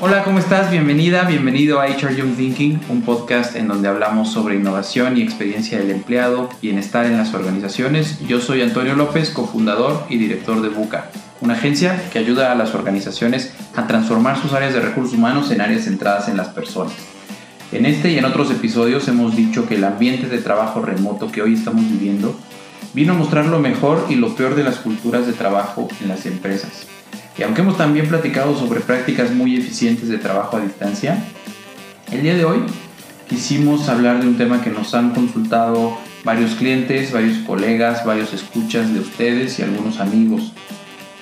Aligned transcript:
Hola, 0.00 0.22
¿cómo 0.22 0.38
estás? 0.38 0.70
Bienvenida, 0.70 1.24
bienvenido 1.24 1.80
a 1.80 1.86
HR 1.86 2.14
Young 2.14 2.36
Thinking, 2.36 2.80
un 2.88 3.02
podcast 3.02 3.56
en 3.56 3.66
donde 3.66 3.88
hablamos 3.88 4.30
sobre 4.30 4.54
innovación 4.54 5.16
y 5.16 5.22
experiencia 5.22 5.76
del 5.76 5.90
empleado, 5.90 6.50
bienestar 6.62 7.04
en 7.06 7.16
las 7.16 7.34
organizaciones. 7.34 8.20
Yo 8.28 8.40
soy 8.40 8.62
Antonio 8.62 8.94
López, 8.94 9.30
cofundador 9.30 10.04
y 10.08 10.16
director 10.16 10.62
de 10.62 10.68
Buca, 10.68 11.10
una 11.40 11.54
agencia 11.54 12.00
que 12.12 12.20
ayuda 12.20 12.52
a 12.52 12.54
las 12.54 12.76
organizaciones 12.76 13.52
a 13.74 13.88
transformar 13.88 14.40
sus 14.40 14.52
áreas 14.52 14.72
de 14.72 14.78
recursos 14.78 15.14
humanos 15.14 15.50
en 15.50 15.60
áreas 15.60 15.82
centradas 15.82 16.28
en 16.28 16.36
las 16.36 16.50
personas. 16.50 16.94
En 17.72 17.84
este 17.84 18.12
y 18.12 18.18
en 18.18 18.24
otros 18.24 18.52
episodios 18.52 19.08
hemos 19.08 19.34
dicho 19.34 19.66
que 19.66 19.74
el 19.74 19.84
ambiente 19.84 20.28
de 20.28 20.38
trabajo 20.38 20.80
remoto 20.80 21.32
que 21.32 21.42
hoy 21.42 21.54
estamos 21.54 21.82
viviendo 21.90 22.38
vino 22.94 23.14
a 23.14 23.16
mostrar 23.16 23.46
lo 23.46 23.58
mejor 23.58 24.06
y 24.08 24.14
lo 24.14 24.36
peor 24.36 24.54
de 24.54 24.62
las 24.62 24.76
culturas 24.76 25.26
de 25.26 25.32
trabajo 25.32 25.88
en 26.00 26.06
las 26.06 26.24
empresas. 26.24 26.86
Y 27.38 27.44
aunque 27.44 27.60
hemos 27.60 27.76
también 27.76 28.08
platicado 28.08 28.58
sobre 28.58 28.80
prácticas 28.80 29.30
muy 29.30 29.56
eficientes 29.56 30.08
de 30.08 30.18
trabajo 30.18 30.56
a 30.56 30.60
distancia, 30.60 31.22
el 32.10 32.22
día 32.22 32.34
de 32.34 32.44
hoy 32.44 32.58
quisimos 33.28 33.88
hablar 33.88 34.20
de 34.20 34.26
un 34.26 34.36
tema 34.36 34.60
que 34.60 34.70
nos 34.70 34.92
han 34.94 35.14
consultado 35.14 35.96
varios 36.24 36.56
clientes, 36.56 37.12
varios 37.12 37.38
colegas, 37.46 38.04
varios 38.04 38.34
escuchas 38.34 38.92
de 38.92 38.98
ustedes 38.98 39.58
y 39.60 39.62
algunos 39.62 40.00
amigos. 40.00 40.52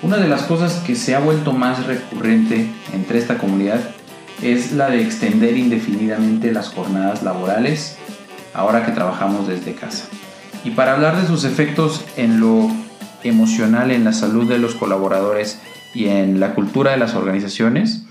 Una 0.01 0.17
de 0.17 0.27
las 0.27 0.43
cosas 0.43 0.81
que 0.87 0.95
se 0.95 1.13
ha 1.13 1.19
vuelto 1.19 1.53
más 1.53 1.85
recurrente 1.85 2.67
entre 2.93 3.19
esta 3.19 3.37
comunidad 3.37 3.81
es 4.41 4.71
la 4.71 4.89
de 4.89 5.03
extender 5.03 5.55
indefinidamente 5.55 6.51
las 6.51 6.69
jornadas 6.69 7.21
laborales 7.21 7.97
ahora 8.55 8.85
que 8.85 8.91
trabajamos 8.91 9.47
desde 9.47 9.75
casa. 9.75 10.05
Y 10.63 10.71
para 10.71 10.93
hablar 10.93 11.21
de 11.21 11.27
sus 11.27 11.43
efectos 11.43 12.03
en 12.15 12.39
lo 12.39 12.71
emocional, 13.23 13.91
en 13.91 14.03
la 14.03 14.13
salud 14.13 14.49
de 14.49 14.57
los 14.57 14.73
colaboradores 14.73 15.59
y 15.97 16.09
en 16.09 16.39
la 16.39 16.53
cultura 16.53 16.91
de 16.91 16.97
las 16.97 17.15
organizaciones, 17.15 18.05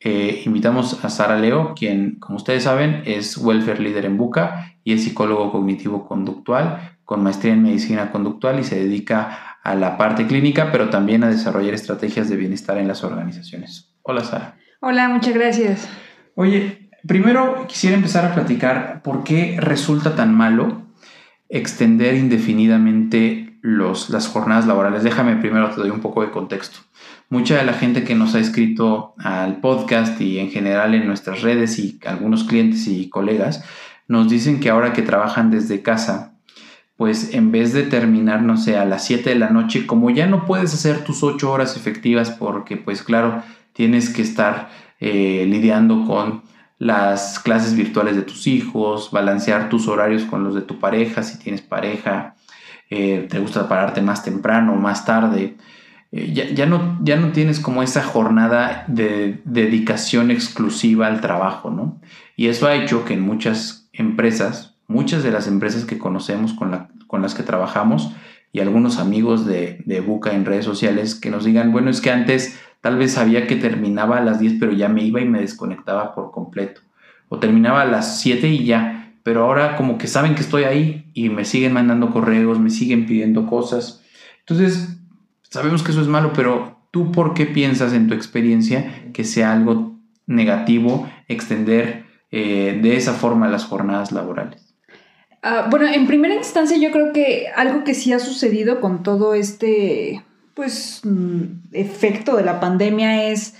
eh, 0.00 0.42
invitamos 0.46 1.04
a 1.04 1.10
Sara 1.10 1.38
Leo, 1.38 1.74
quien, 1.74 2.16
como 2.18 2.36
ustedes 2.36 2.62
saben, 2.62 3.02
es 3.04 3.36
welfare 3.36 3.80
leader 3.80 4.06
en 4.06 4.16
Buca 4.16 4.74
y 4.84 4.94
es 4.94 5.04
psicólogo 5.04 5.52
cognitivo-conductual 5.52 6.96
con 7.04 7.22
maestría 7.22 7.52
en 7.52 7.62
medicina 7.62 8.10
conductual 8.10 8.58
y 8.58 8.64
se 8.64 8.78
dedica 8.78 9.58
a 9.62 9.74
la 9.74 9.98
parte 9.98 10.26
clínica, 10.26 10.72
pero 10.72 10.88
también 10.88 11.24
a 11.24 11.28
desarrollar 11.28 11.74
estrategias 11.74 12.30
de 12.30 12.36
bienestar 12.36 12.78
en 12.78 12.88
las 12.88 13.04
organizaciones. 13.04 13.94
Hola, 14.02 14.24
Sara. 14.24 14.56
Hola, 14.80 15.08
muchas 15.10 15.34
gracias. 15.34 15.88
Oye, 16.36 16.88
primero 17.06 17.66
quisiera 17.66 17.96
empezar 17.96 18.24
a 18.24 18.34
platicar 18.34 19.02
por 19.02 19.24
qué 19.24 19.58
resulta 19.60 20.14
tan 20.16 20.34
malo 20.34 20.86
extender 21.50 22.14
indefinidamente 22.14 23.58
los, 23.60 24.08
las 24.08 24.26
jornadas 24.26 24.66
laborales. 24.66 25.02
Déjame 25.02 25.36
primero 25.36 25.68
te 25.70 25.80
doy 25.82 25.90
un 25.90 26.00
poco 26.00 26.22
de 26.22 26.30
contexto. 26.30 26.78
Mucha 27.28 27.56
de 27.56 27.64
la 27.64 27.72
gente 27.72 28.04
que 28.04 28.14
nos 28.14 28.36
ha 28.36 28.38
escrito 28.38 29.14
al 29.18 29.60
podcast 29.60 30.20
y 30.20 30.38
en 30.38 30.50
general 30.50 30.94
en 30.94 31.08
nuestras 31.08 31.42
redes 31.42 31.76
y 31.80 31.98
algunos 32.06 32.44
clientes 32.44 32.86
y 32.86 33.08
colegas 33.08 33.64
nos 34.06 34.28
dicen 34.28 34.60
que 34.60 34.70
ahora 34.70 34.92
que 34.92 35.02
trabajan 35.02 35.50
desde 35.50 35.82
casa, 35.82 36.34
pues 36.96 37.34
en 37.34 37.50
vez 37.50 37.72
de 37.72 37.82
terminar, 37.82 38.42
no 38.42 38.56
sé, 38.56 38.76
a 38.76 38.84
las 38.84 39.04
7 39.04 39.30
de 39.30 39.36
la 39.36 39.50
noche, 39.50 39.86
como 39.86 40.10
ya 40.10 40.28
no 40.28 40.46
puedes 40.46 40.72
hacer 40.72 41.02
tus 41.02 41.24
8 41.24 41.50
horas 41.50 41.76
efectivas 41.76 42.30
porque 42.30 42.76
pues 42.76 43.02
claro, 43.02 43.42
tienes 43.72 44.08
que 44.08 44.22
estar 44.22 44.70
eh, 45.00 45.46
lidiando 45.48 46.06
con 46.06 46.42
las 46.78 47.40
clases 47.40 47.74
virtuales 47.74 48.14
de 48.14 48.22
tus 48.22 48.46
hijos, 48.46 49.10
balancear 49.10 49.68
tus 49.68 49.88
horarios 49.88 50.22
con 50.24 50.44
los 50.44 50.54
de 50.54 50.62
tu 50.62 50.78
pareja, 50.78 51.24
si 51.24 51.38
tienes 51.38 51.62
pareja, 51.62 52.36
eh, 52.88 53.26
te 53.28 53.40
gusta 53.40 53.68
pararte 53.68 54.00
más 54.00 54.22
temprano 54.22 54.74
o 54.74 54.76
más 54.76 55.04
tarde. 55.04 55.56
Eh, 56.12 56.32
ya, 56.54 56.66
no, 56.66 56.98
ya 57.02 57.16
no 57.16 57.32
tienes 57.32 57.60
como 57.60 57.82
esa 57.82 58.02
jornada 58.02 58.84
de 58.88 59.40
dedicación 59.44 60.30
exclusiva 60.30 61.06
al 61.06 61.20
trabajo, 61.20 61.70
¿no? 61.70 62.00
Y 62.36 62.48
eso 62.48 62.66
ha 62.66 62.74
hecho 62.74 63.04
que 63.04 63.14
en 63.14 63.20
muchas 63.20 63.88
empresas, 63.92 64.76
muchas 64.88 65.22
de 65.22 65.30
las 65.30 65.48
empresas 65.48 65.84
que 65.84 65.98
conocemos 65.98 66.52
con, 66.52 66.88
con 67.06 67.22
las 67.22 67.34
que 67.34 67.42
trabajamos 67.42 68.12
y 68.52 68.60
algunos 68.60 68.98
amigos 68.98 69.46
de, 69.46 69.82
de 69.84 70.00
Buca 70.00 70.32
en 70.32 70.44
redes 70.44 70.64
sociales 70.64 71.14
que 71.14 71.30
nos 71.30 71.44
digan, 71.44 71.72
bueno, 71.72 71.90
es 71.90 72.00
que 72.00 72.10
antes 72.10 72.58
Tal 72.86 72.98
vez 72.98 73.14
sabía 73.14 73.48
que 73.48 73.56
terminaba 73.56 74.18
a 74.18 74.20
las 74.20 74.38
10, 74.38 74.60
pero 74.60 74.70
ya 74.70 74.88
me 74.88 75.02
iba 75.02 75.20
y 75.20 75.24
me 75.24 75.40
desconectaba 75.40 76.14
por 76.14 76.30
completo. 76.30 76.82
O 77.28 77.40
terminaba 77.40 77.82
a 77.82 77.84
las 77.84 78.20
7 78.20 78.46
y 78.46 78.64
ya, 78.64 79.12
pero 79.24 79.42
ahora 79.42 79.74
como 79.74 79.98
que 79.98 80.06
saben 80.06 80.36
que 80.36 80.42
estoy 80.42 80.62
ahí 80.62 81.10
y 81.12 81.28
me 81.28 81.44
siguen 81.44 81.72
mandando 81.72 82.12
correos, 82.12 82.60
me 82.60 82.70
siguen 82.70 83.06
pidiendo 83.06 83.46
cosas. 83.46 84.04
Entonces, 84.38 85.00
sabemos 85.56 85.82
que 85.82 85.90
eso 85.90 86.00
es 86.00 86.06
malo, 86.06 86.32
pero 86.34 86.76
tú 86.90 87.10
por 87.12 87.34
qué 87.34 87.46
piensas 87.46 87.92
en 87.92 88.08
tu 88.08 88.14
experiencia 88.14 89.10
que 89.12 89.24
sea 89.24 89.52
algo 89.52 89.96
negativo 90.26 91.08
extender 91.28 92.04
eh, 92.30 92.78
de 92.82 92.96
esa 92.96 93.14
forma 93.14 93.48
las 93.48 93.64
jornadas 93.64 94.12
laborales? 94.12 94.74
Ah, 95.42 95.68
bueno, 95.70 95.86
en 95.86 96.06
primera 96.06 96.34
instancia 96.34 96.76
yo 96.76 96.90
creo 96.90 97.12
que 97.12 97.46
algo 97.54 97.84
que 97.84 97.94
sí 97.94 98.12
ha 98.12 98.18
sucedido 98.18 98.80
con 98.80 99.02
todo 99.02 99.34
este 99.34 100.24
pues, 100.54 101.00
mm, 101.04 101.42
efecto 101.72 102.36
de 102.36 102.44
la 102.44 102.60
pandemia 102.60 103.30
es 103.30 103.54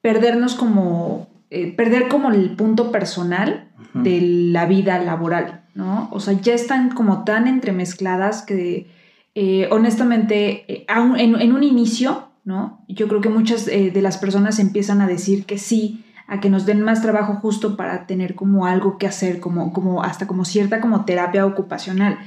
perdernos 0.00 0.54
como, 0.54 1.28
eh, 1.50 1.72
perder 1.72 2.08
como 2.08 2.30
el 2.30 2.56
punto 2.56 2.90
personal 2.90 3.68
de 3.94 4.20
la 4.20 4.66
vida 4.66 4.98
laboral, 4.98 5.64
¿no? 5.74 6.08
O 6.12 6.20
sea, 6.20 6.34
ya 6.34 6.54
están 6.54 6.90
como 6.90 7.24
tan 7.24 7.48
entremezcladas 7.48 8.42
que, 8.42 8.86
eh, 9.42 9.68
honestamente, 9.70 10.70
eh, 10.70 10.86
en, 11.16 11.40
en, 11.40 11.52
un 11.54 11.62
inicio, 11.62 12.28
¿no? 12.44 12.84
Yo 12.88 13.08
creo 13.08 13.22
que 13.22 13.30
muchas 13.30 13.64
de 13.64 14.02
las 14.02 14.18
personas 14.18 14.58
empiezan 14.58 15.00
a 15.00 15.06
decir 15.06 15.46
que 15.46 15.56
sí, 15.56 16.04
a 16.26 16.40
que 16.40 16.50
nos 16.50 16.66
den 16.66 16.82
más 16.82 17.00
trabajo 17.00 17.36
justo 17.36 17.74
para 17.74 18.06
tener 18.06 18.34
como 18.34 18.66
algo 18.66 18.98
que 18.98 19.06
hacer, 19.06 19.40
como, 19.40 19.72
como 19.72 20.02
hasta 20.02 20.26
como 20.26 20.44
cierta 20.44 20.82
como 20.82 21.06
terapia 21.06 21.46
ocupacional. 21.46 22.18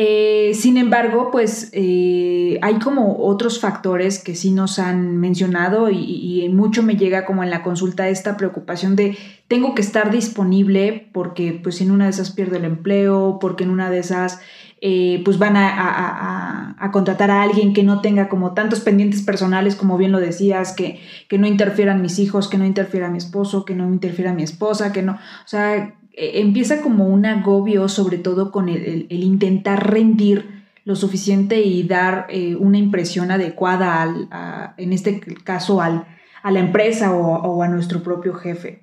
Eh, 0.00 0.52
sin 0.54 0.76
embargo, 0.76 1.32
pues 1.32 1.70
eh, 1.72 2.60
hay 2.62 2.78
como 2.78 3.16
otros 3.26 3.58
factores 3.58 4.22
que 4.22 4.36
sí 4.36 4.52
nos 4.52 4.78
han 4.78 5.16
mencionado 5.16 5.90
y, 5.90 6.48
mucho 6.52 6.84
me 6.84 6.94
llega 6.94 7.24
como 7.24 7.42
en 7.42 7.50
la 7.50 7.64
consulta 7.64 8.08
esta 8.08 8.36
preocupación 8.36 8.94
de 8.94 9.18
tengo 9.48 9.74
que 9.74 9.82
estar 9.82 10.12
disponible 10.12 11.08
porque 11.12 11.58
pues 11.60 11.80
en 11.80 11.90
una 11.90 12.04
de 12.04 12.10
esas 12.10 12.30
pierdo 12.30 12.54
el 12.54 12.64
empleo, 12.64 13.38
porque 13.40 13.64
en 13.64 13.70
una 13.70 13.90
de 13.90 13.98
esas 13.98 14.40
eh, 14.80 15.20
pues 15.24 15.36
van 15.38 15.56
a, 15.56 16.76
contratar 16.92 17.32
a 17.32 17.42
alguien 17.42 17.72
que 17.72 17.82
no 17.82 18.00
tenga 18.00 18.28
como 18.28 18.54
tantos 18.54 18.78
pendientes 18.78 19.22
personales, 19.22 19.74
como 19.74 19.98
bien 19.98 20.12
lo 20.12 20.20
decías, 20.20 20.74
que, 20.74 21.00
que 21.28 21.38
no 21.38 21.48
interfieran 21.48 22.02
mis 22.02 22.20
hijos, 22.20 22.46
que 22.46 22.56
no 22.56 22.64
interfiera 22.64 23.10
mi 23.10 23.18
esposo, 23.18 23.64
que 23.64 23.74
no 23.74 23.88
interfiera 23.88 24.32
mi 24.32 24.44
esposa, 24.44 24.92
que 24.92 25.02
no, 25.02 25.14
o 25.14 25.48
sea, 25.48 25.96
empieza 26.18 26.80
como 26.80 27.06
un 27.06 27.26
agobio, 27.26 27.88
sobre 27.88 28.18
todo 28.18 28.50
con 28.50 28.68
el, 28.68 29.06
intentar 29.10 29.90
rendir 29.90 30.64
lo 30.84 30.96
suficiente 30.96 31.60
y 31.62 31.82
dar 31.82 32.26
eh, 32.30 32.56
una 32.56 32.78
impresión 32.78 33.30
adecuada, 33.30 34.02
al, 34.02 34.28
en 34.76 34.92
este 34.92 35.20
caso, 35.44 35.80
al, 35.82 36.06
a 36.42 36.50
la 36.50 36.60
empresa 36.60 37.12
o, 37.12 37.62
a 37.62 37.68
nuestro 37.68 38.02
propio 38.02 38.34
jefe. 38.34 38.82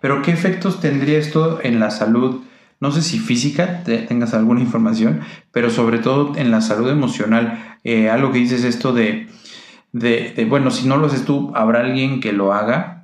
Pero 0.00 0.22
¿qué 0.22 0.32
efectos 0.32 0.80
tendría 0.80 1.18
esto 1.18 1.60
en 1.62 1.78
la 1.78 1.90
salud? 1.90 2.42
no 2.80 2.90
sé 2.90 3.02
si 3.02 3.18
física 3.18 3.84
tengas 3.84 4.32
alguna 4.32 4.60
información, 4.60 5.20
pero 5.52 5.68
sobre 5.68 5.98
todo 5.98 6.34
en 6.36 6.50
la 6.50 6.62
salud 6.62 6.88
emocional. 6.88 7.76
Eh, 7.84 8.08
algo 8.08 8.32
que 8.32 8.38
dices 8.38 8.64
esto 8.64 8.94
de, 8.94 9.28
de, 9.92 10.46
bueno, 10.48 10.70
si 10.70 10.88
no 10.88 10.96
lo 10.96 11.06
haces 11.06 11.26
tú, 11.26 11.52
habrá 11.54 11.80
alguien 11.80 12.20
que 12.20 12.32
lo 12.32 12.54
haga. 12.54 12.99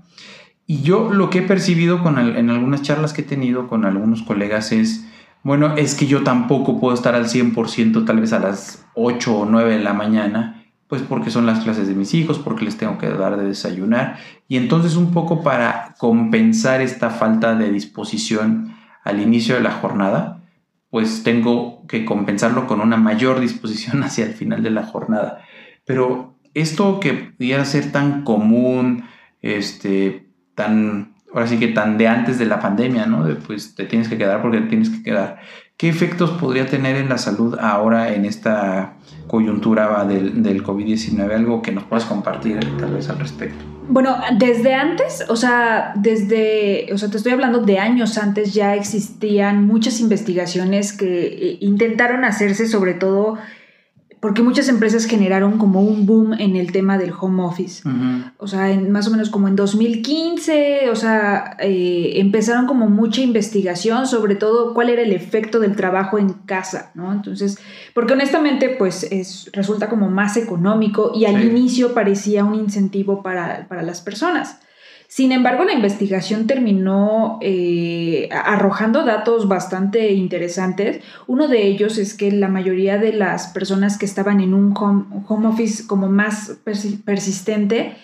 Y 0.67 0.83
yo 0.83 1.13
lo 1.13 1.31
que 1.31 1.39
he 1.39 1.43
percibido 1.43 2.03
con 2.03 2.19
en 2.19 2.51
algunas 2.51 2.83
charlas 2.83 3.13
que 3.13 3.23
he 3.23 3.25
tenido 3.25 3.69
con 3.69 3.85
algunos 3.85 4.23
colegas 4.23 4.73
es, 4.73 5.07
bueno, 5.45 5.77
es 5.77 5.95
que 5.95 6.07
yo 6.07 6.25
tampoco 6.25 6.81
puedo 6.81 6.95
estar 6.95 7.15
al 7.15 7.27
100% 7.27 8.05
tal 8.05 8.21
vez 8.21 8.33
a 8.33 8.41
las 8.41 8.85
8 8.95 9.39
o 9.39 9.45
9 9.47 9.77
de 9.77 9.85
la 9.85 9.93
mañana, 9.93 10.65
pues 10.89 11.03
porque 11.03 11.31
son 11.31 11.47
las 11.47 11.63
clases 11.63 11.87
de 11.87 11.95
mis 11.95 12.15
hijos, 12.15 12.41
porque 12.41 12.65
les 12.65 12.77
tengo 12.77 12.99
que 12.99 13.09
dar 13.09 13.37
de 13.37 13.45
desayunar. 13.45 14.19
Y 14.49 14.57
entonces 14.57 14.97
un 14.97 15.13
poco 15.13 15.43
para 15.43 15.95
compensar 15.99 16.81
esta 16.81 17.11
falta 17.11 17.55
de 17.55 17.71
disposición 17.71 18.75
al 19.05 19.21
inicio 19.21 19.55
de 19.55 19.61
la 19.61 19.71
jornada, 19.71 20.43
pues 20.91 21.23
tengo 21.23 21.87
que 21.87 22.05
compensarlo 22.05 22.67
con 22.67 22.81
una 22.81 22.97
mayor 22.97 23.39
disposición 23.39 24.03
hacia 24.03 24.25
el 24.25 24.35
final 24.35 24.65
de 24.65 24.71
la 24.71 24.85
jornada. 24.85 25.43
Pero 25.85 26.35
esto 26.55 26.99
que 26.99 27.13
pudiera 27.13 27.65
ser 27.65 27.93
tan 27.93 28.25
común, 28.25 29.05
este, 29.43 30.26
tan, 30.57 31.13
ahora 31.33 31.47
sí 31.47 31.59
que 31.59 31.69
tan 31.69 31.99
de 31.99 32.09
antes 32.09 32.41
de 32.41 32.47
la 32.47 32.59
pandemia, 32.59 33.07
¿no? 33.07 33.25
De, 33.25 33.37
pues 33.37 33.77
te 33.77 33.85
tienes 33.85 34.09
que 34.09 34.19
quedar 34.19 34.43
porque 34.43 34.59
te 34.59 34.67
tienes 34.67 34.91
que 34.91 35.05
quedar. 35.05 35.39
¿Qué 35.77 35.89
efectos 35.89 36.31
podría 36.31 36.67
tener 36.67 36.97
en 36.97 37.09
la 37.09 37.19
salud 37.19 37.57
ahora 37.61 38.13
en 38.15 38.25
esta 38.25 38.95
coyuntura 39.29 40.05
del, 40.05 40.43
del 40.43 40.65
COVID-19? 40.65 41.33
Algo 41.33 41.63
que 41.63 41.71
nos 41.71 41.85
puedas 41.85 42.07
compartir 42.07 42.59
tal 42.79 42.95
vez 42.95 43.09
al 43.11 43.19
respecto. 43.19 43.63
Bueno, 43.89 44.17
desde 44.39 44.75
antes, 44.75 45.25
o 45.29 45.37
sea, 45.37 45.93
desde, 45.95 46.89
o 46.93 46.99
sea, 46.99 47.09
te 47.09 47.19
estoy 47.19 47.33
hablando 47.33 47.61
de 47.61 47.79
años 47.79 48.19
antes, 48.19 48.53
ya 48.53 48.75
existían 48.75 49.65
muchas 49.67 50.01
investigaciones 50.01 50.93
que 50.93 51.27
eh, 51.27 51.59
intentaron 51.61 52.25
hacerse 52.25 52.67
sobre 52.67 52.95
todo 52.95 53.39
porque 54.27 54.43
muchas 54.43 54.69
empresas 54.69 55.05
generaron 55.05 55.57
como 55.57 55.83
un 55.83 56.05
boom 56.05 56.33
en 56.33 56.57
el 56.57 56.73
tema 56.73 56.99
del 56.99 57.13
home 57.13 57.45
office. 57.45 57.89
O 58.39 58.49
sea, 58.49 58.73
en, 58.73 58.91
más 58.91 59.07
o 59.07 59.13
menos 59.13 59.31
como 59.31 59.47
en 59.47 59.55
2015, 59.55 60.91
o 60.91 60.97
sea, 60.97 61.57
eh, 61.61 62.15
empezaron 62.17 62.67
como 62.67 62.89
mucha 62.89 63.21
investigación 63.21 64.09
sobre 64.09 64.35
todo 64.35 64.75
cuál 64.75 64.89
era 64.89 65.03
el 65.03 65.13
efecto 65.13 65.61
del 65.61 65.77
trabajo 65.77 66.19
en 66.19 66.31
casa, 66.33 66.91
¿no? 66.97 67.13
Entonces, 67.13 67.61
porque 67.95 68.15
honestamente, 68.15 68.69
pues 68.69 69.05
es, 69.05 69.49
resulta 69.53 69.89
como 69.89 70.11
más 70.11 70.37
económico 70.37 71.13
y 71.15 71.27
al 71.27 71.45
inicio 71.45 71.95
parecía 71.95 72.45
un 72.45 72.57
incentivo 72.57 73.23
para, 73.23 73.69
para 73.69 73.83
las 73.83 74.01
personas. 74.01 74.59
Sin 75.09 75.33
embargo, 75.33 75.65
la 75.65 75.73
investigación 75.73 76.47
terminó 76.47 77.39
eh, 77.41 78.29
arrojando 78.33 79.05
datos 79.05 79.49
bastante 79.49 80.13
interesantes. 80.13 81.01
Uno 81.27 81.49
de 81.49 81.67
ellos 81.67 81.97
es 81.99 82.15
que 82.15 82.31
la 82.33 82.49
mayoría 82.49 82.99
de 82.99 83.13
las 83.13 83.49
personas 83.49 83.99
que 83.99 84.07
estaban 84.07 84.41
en 84.41 84.53
un 84.53 84.75
home, 84.77 85.47
office 85.47 85.87
como 85.87 86.09
más 86.09 86.59
persistente 87.05 87.97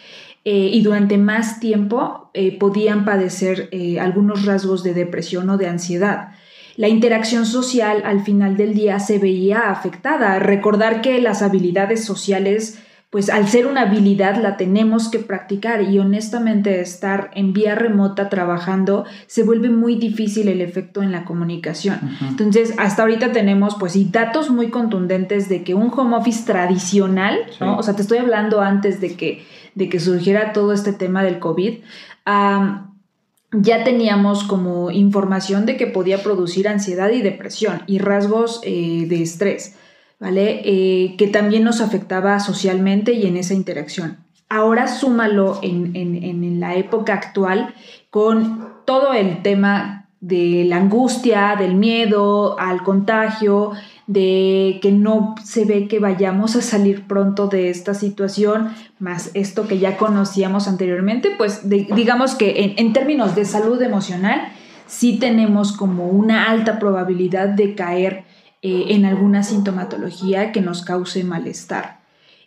eh, 0.45 0.71
y 0.73 0.83
durante 0.83 1.19
más 1.19 1.61
tiempo 1.61 2.31
eh, 2.35 2.57
podían 2.59 3.05
padecer 3.05 3.69
algunos 4.01 4.45
rasgos 4.45 4.83
de 4.83 4.95
depresión 4.95 5.51
o 5.51 5.57
de 5.57 5.69
ansiedad 5.69 6.33
la 6.77 6.89
interacción 6.89 7.45
social 7.45 8.03
al 8.05 8.25
final 8.25 8.57
del 8.57 8.75
día 8.75 8.99
se 8.99 9.19
veía 9.19 9.71
afectada. 9.71 10.39
Recordar 10.39 11.03
que 11.03 11.21
las 11.21 11.43
habilidades 11.43 12.05
sociales 12.05 12.79
pues 13.13 13.29
al 13.29 13.47
ser 13.47 13.67
una 13.67 13.83
habilidad 13.83 14.43
la 14.43 14.57
tenemos 14.57 15.11
que 15.11 15.19
practicar 15.19 15.83
y 15.83 15.99
honestamente 15.99 16.81
estar 16.81 17.31
en 17.35 17.53
vía 17.53 17.75
remota 17.75 18.31
trabajando 18.31 19.05
se 19.27 19.43
vuelve 19.43 19.69
muy 19.69 19.97
difícil 19.97 20.49
el 20.49 20.63
efecto 20.63 21.03
en 21.03 21.13
la 21.13 21.27
comunicación. 21.27 22.01
Entonces, 22.27 22.73
hasta 22.79 23.03
ahorita 23.03 23.31
tenemos 23.33 23.77
pues 23.79 23.97
y 23.97 24.07
datos 24.07 24.49
muy 24.49 24.71
contundentes 24.71 25.51
de 25.51 25.63
que 25.63 25.75
un 25.75 25.93
home 25.95 26.17
office 26.17 26.47
tradicional, 26.47 27.39
¿no? 27.61 27.77
O 27.77 27.83
sea, 27.83 27.95
te 27.95 28.01
estoy 28.01 28.17
hablando 28.17 28.63
antes 28.63 29.03
de 29.03 29.15
que, 29.15 29.45
de 29.75 29.91
que 29.91 30.01
surgiera 30.01 30.55
todo 30.55 30.73
este 30.73 30.95
tema 30.95 31.23
del 31.23 31.39
COVID, 31.39 31.81
ya 32.25 33.85
teníamos 33.85 34.43
como 34.43 34.91
información 34.91 35.67
de 35.67 35.77
que 35.77 35.87
podía 35.87 36.23
producir 36.23 36.67
ansiedad 36.67 37.11
y 37.11 37.21
depresión 37.21 37.83
y 37.87 37.99
rasgos 37.99 38.63
eh, 38.65 39.05
de 39.07 39.21
estrés. 39.21 39.77
Eh, 40.25 41.17
que 41.19 41.27
también 41.27 41.65
nos 41.65 41.81
afectaba 41.81 42.39
socialmente 42.39 43.13
y 43.13 43.27
en 43.27 43.37
esa 43.37 43.55
interacción. 43.55 44.19
Ahora 44.49 44.87
súmalo 44.87 45.59
en, 45.63 45.97
en, 45.97 46.61
la 46.61 46.77
época 46.77 47.15
actual 47.15 47.75
con 48.11 48.69
todo 48.85 49.15
el 49.15 49.43
tema 49.43 50.11
de 50.21 50.65
la 50.67 50.77
angustia, 50.77 51.57
del 51.59 51.75
miedo 51.75 52.57
al 52.61 52.83
contagio, 52.85 53.73
de 54.07 54.79
que 54.81 54.93
no 54.93 55.35
se 55.43 55.65
ve 55.65 55.89
que 55.89 55.99
vayamos 55.99 56.55
a 56.55 56.63
salir 56.63 57.07
pronto 57.09 57.49
de 57.49 57.71
esta 57.71 57.95
situación, 57.95 58.73
más 59.01 59.31
esto 59.35 59.67
que 59.67 59.79
ya 59.79 59.97
conocíamos 59.97 60.69
anteriormente, 60.69 61.31
pues 61.37 61.69
digamos 61.69 62.35
que 62.35 62.75
en, 62.77 62.93
términos 62.93 63.35
de 63.35 63.45
salud 63.45 63.81
emocional, 63.83 64.53
sí 64.87 65.19
tenemos 65.19 65.73
como 65.73 66.07
una 66.07 66.51
alta 66.51 66.79
probabilidad 66.79 67.49
de 67.49 67.75
caer 67.75 68.25
eh, 68.63 68.95
en 68.95 69.05
alguna 69.05 69.43
sintomatología 69.43 70.53
que 70.53 70.61
nos 70.61 70.83
cause 70.83 71.25
malestar. 71.25 72.03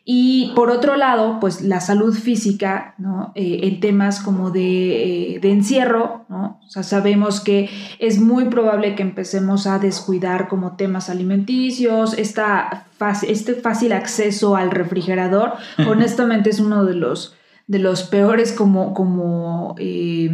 Y 0.08 0.52
por 0.56 0.70
otro 0.70 0.96
lado, 0.96 1.40
pues 1.42 1.62
la 1.62 1.82
salud 1.82 2.14
física, 2.14 2.94
¿no? 3.00 3.32
Eh, 3.34 3.62
en 3.64 3.80
temas 3.80 4.20
como 4.20 4.52
de, 4.52 5.34
eh, 5.34 5.40
de, 5.40 5.52
encierro, 5.52 6.26
¿no? 6.30 6.62
O 6.64 6.70
sea, 6.70 6.84
sabemos 6.84 7.42
que 7.42 7.72
es 7.98 8.20
muy 8.20 8.46
probable 8.46 8.94
que 8.94 9.02
empecemos 9.02 9.66
a 9.66 9.80
descuidar 9.80 10.48
como 10.48 10.76
temas 10.76 11.10
alimenticios, 11.10 12.16
esta 12.20 12.86
este 13.28 13.56
fácil 13.56 13.94
acceso 13.94 14.56
al 14.56 14.70
refrigerador, 14.70 15.54
honestamente 15.90 16.52
es 16.52 16.60
uno 16.60 16.86
de 16.86 16.94
los 16.94 17.36
de 17.68 17.80
los 17.80 18.04
peores 18.04 18.52
como, 18.52 18.94
como 18.94 19.76
eh, 19.80 20.30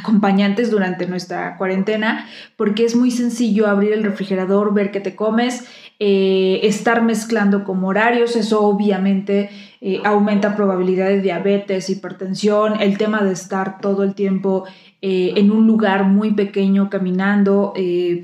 acompañantes 0.00 0.70
durante 0.70 1.06
nuestra 1.06 1.56
cuarentena, 1.58 2.26
porque 2.56 2.84
es 2.84 2.96
muy 2.96 3.10
sencillo 3.10 3.66
abrir 3.66 3.92
el 3.92 4.02
refrigerador, 4.02 4.72
ver 4.72 4.90
qué 4.90 5.00
te 5.00 5.14
comes, 5.14 5.66
eh, 5.98 6.60
estar 6.62 7.02
mezclando 7.02 7.64
como 7.64 7.88
horarios, 7.88 8.34
eso 8.34 8.62
obviamente 8.62 9.50
eh, 9.82 10.00
aumenta 10.04 10.56
probabilidad 10.56 11.08
de 11.08 11.20
diabetes, 11.20 11.90
hipertensión, 11.90 12.80
el 12.80 12.96
tema 12.96 13.22
de 13.22 13.32
estar 13.32 13.80
todo 13.80 14.02
el 14.02 14.14
tiempo 14.14 14.64
en 15.02 15.50
un 15.50 15.66
lugar 15.66 16.04
muy 16.04 16.32
pequeño 16.34 16.90
caminando, 16.90 17.72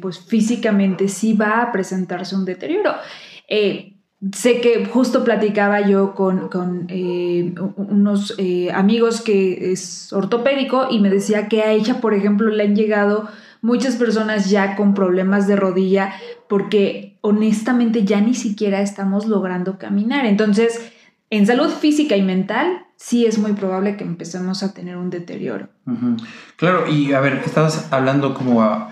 pues 0.03 0.19
físicamente 0.19 1.09
sí 1.09 1.33
va 1.33 1.63
a 1.63 1.73
presentarse 1.73 2.37
un 2.37 2.45
deterioro 2.45 2.93
sé 4.33 4.61
que 4.61 4.87
justo 4.87 5.25
platicaba 5.25 5.83
yo 5.83 6.15
con, 6.15 6.87
eh, 6.89 7.55
unos 7.77 8.35
eh, 8.39 8.71
amigos 8.73 9.21
que 9.21 9.73
es 9.73 10.13
ortopédico 10.13 10.89
y 10.91 11.01
me 11.01 11.11
decía 11.11 11.49
que 11.49 11.63
a 11.63 11.73
ella, 11.73 12.01
por 12.01 12.15
ejemplo, 12.15 12.49
le 12.49 12.65
han 12.65 12.77
llegado 12.77 13.29
muchas 13.61 13.97
personas 13.97 14.49
ya 14.49 14.77
con 14.77 14.95
problemas 14.95 15.47
de 15.47 15.57
rodilla 15.57 16.15
porque 16.49 17.19
honestamente 17.21 18.05
ya 18.05 18.21
ni 18.21 18.35
siquiera 18.35 18.81
estamos 18.81 19.27
logrando 19.27 19.79
caminar. 19.79 20.25
Entonces, 20.25 20.93
en 21.31 21.47
salud 21.47 21.69
física 21.69 22.17
y 22.17 22.23
mental, 22.23 22.87
sí 22.97 23.27
es 23.27 23.39
muy 23.39 23.53
probable 23.53 23.97
que 23.97 24.05
empecemos 24.05 24.63
a 24.63 24.73
tener 24.73 24.97
un 24.97 25.11
deterioro. 25.11 25.69
Claro, 26.57 26.89
y 26.89 27.13
a 27.13 27.21
ver, 27.21 27.43
estabas 27.45 27.93
hablando 27.93 28.35
como 28.35 28.63
a 28.63 28.91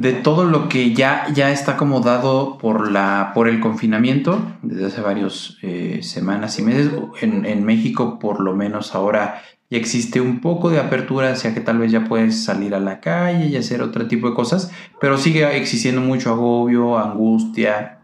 de 0.00 0.14
todo 0.14 0.44
lo 0.44 0.70
que 0.70 0.94
ya, 0.94 1.26
ya 1.34 1.50
está 1.50 1.72
acomodado 1.72 2.56
por, 2.56 2.90
la, 2.90 3.32
por 3.34 3.48
el 3.48 3.60
confinamiento 3.60 4.40
desde 4.62 4.86
hace 4.86 5.00
varias 5.02 5.58
eh, 5.60 5.98
semanas 6.02 6.58
y 6.58 6.62
meses. 6.62 6.90
En, 7.20 7.44
en, 7.44 7.64
México, 7.64 8.18
por 8.18 8.40
lo 8.40 8.56
menos 8.56 8.94
ahora, 8.94 9.42
ya 9.68 9.76
existe 9.76 10.22
un 10.22 10.40
poco 10.40 10.70
de 10.70 10.80
apertura 10.80 11.32
hacia 11.32 11.52
que 11.52 11.60
tal 11.60 11.78
vez 11.78 11.92
ya 11.92 12.06
puedes 12.06 12.42
salir 12.42 12.74
a 12.74 12.80
la 12.80 13.00
calle 13.00 13.48
y 13.48 13.56
hacer 13.56 13.82
otro 13.82 14.08
tipo 14.08 14.30
de 14.30 14.34
cosas, 14.34 14.72
pero 15.02 15.18
sigue 15.18 15.54
existiendo 15.54 16.00
mucho 16.00 16.30
agobio, 16.30 16.98
angustia, 16.98 17.98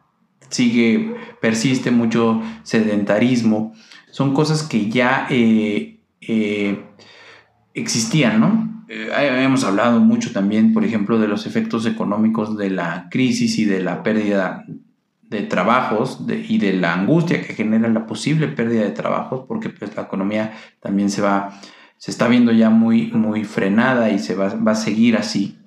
sigue, 0.50 1.16
persiste 1.40 1.90
mucho 1.90 2.42
sedentarismo. 2.62 3.72
Son 4.10 4.34
cosas 4.34 4.62
que 4.64 4.90
ya 4.90 5.28
eh, 5.30 6.00
eh, 6.20 6.84
existían, 7.72 8.38
¿no? 8.38 8.75
Eh, 8.88 9.42
hemos 9.42 9.64
hablado 9.64 10.00
mucho 10.00 10.32
también, 10.32 10.72
por 10.72 10.84
ejemplo, 10.84 11.18
de 11.18 11.28
los 11.28 11.46
efectos 11.46 11.86
económicos 11.86 12.56
de 12.56 12.70
la 12.70 13.08
crisis 13.10 13.58
y 13.58 13.64
de 13.64 13.82
la 13.82 14.02
pérdida 14.02 14.64
de 15.22 15.42
trabajos 15.42 16.20
y 16.28 16.58
de 16.58 16.72
la 16.74 16.94
angustia 16.94 17.42
que 17.42 17.54
genera 17.54 17.88
la 17.88 18.06
posible 18.06 18.46
pérdida 18.48 18.82
de 18.82 18.90
trabajos, 18.90 19.44
porque 19.48 19.70
pues 19.70 19.96
la 19.96 20.02
economía 20.02 20.52
también 20.80 21.10
se 21.10 21.20
va, 21.20 21.58
se 21.96 22.12
está 22.12 22.28
viendo 22.28 22.52
ya 22.52 22.70
muy, 22.70 23.10
muy 23.10 23.44
frenada 23.44 24.10
y 24.10 24.20
se 24.20 24.36
va, 24.36 24.54
va 24.54 24.72
a 24.72 24.76
seguir 24.76 25.16
así. 25.16 25.58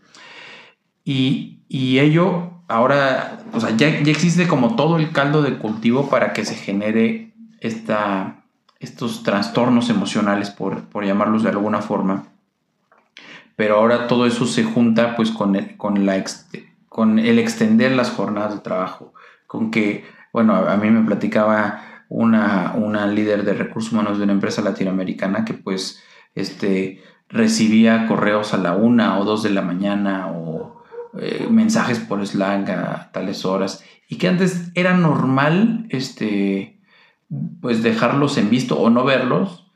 Y, 1.04 1.64
y, 1.68 2.00
ello 2.00 2.64
ahora, 2.68 3.40
o 3.52 3.60
sea, 3.60 3.76
ya, 3.76 4.02
ya, 4.02 4.12
existe 4.12 4.48
como 4.48 4.76
todo 4.76 4.98
el 4.98 5.12
caldo 5.12 5.42
de 5.42 5.58
cultivo 5.58 6.10
para 6.10 6.34
que 6.34 6.46
se 6.46 6.56
genere 6.56 7.34
esta, 7.60 8.44
estos 8.80 9.24
trastornos 9.24 9.90
emocionales, 9.90 10.52
por, 10.52 10.84
por 10.84 11.04
llamarlos 11.06 11.44
de 11.44 11.50
alguna 11.50 11.82
forma 11.82 12.28
pero 13.60 13.76
ahora 13.76 14.08
todo 14.08 14.26
eso 14.26 14.46
se 14.46 14.64
junta 14.64 15.18
pues 15.18 15.32
con 15.32 15.58
el, 15.58 15.76
con 15.76 16.06
la 16.06 16.24
con 16.88 17.20
el 17.20 17.40
extender 17.40 17.92
las 17.92 18.10
jornadas 18.10 18.54
de 18.54 18.62
trabajo, 18.62 19.14
con 19.48 19.70
que, 19.70 20.06
bueno, 20.32 20.56
a, 20.56 20.78
mí 20.78 20.90
me 20.90 21.06
platicaba 21.06 22.06
una, 22.08 22.72
una 22.78 23.06
líder 23.06 23.44
de 23.44 23.52
recursos 23.52 23.92
humanos 23.92 24.18
de 24.18 24.24
una 24.24 24.32
empresa 24.32 24.62
latinoamericana 24.62 25.44
que 25.44 25.56
pues 25.56 26.02
este, 26.36 27.04
recibía 27.28 28.08
correos 28.08 28.54
a 28.54 28.60
la 28.60 28.78
una 28.78 29.20
o 29.20 29.26
dos 29.26 29.44
de 29.44 29.50
la 29.50 29.62
mañana 29.62 30.32
o 30.32 30.82
eh, 31.20 31.46
mensajes 31.52 32.00
por 32.00 32.26
Slack 32.26 32.70
a 32.70 33.12
tales 33.12 33.44
horas. 33.44 33.84
Y 34.08 34.16
que 34.16 34.30
antes 34.30 34.72
era 34.74 34.94
normal 34.94 35.86
este, 35.90 36.80
pues 37.60 37.84
dejarlos 37.84 38.38
en 38.38 38.50
visto 38.50 38.80
o 38.80 38.90
no 38.90 39.04
verlos 39.04 39.69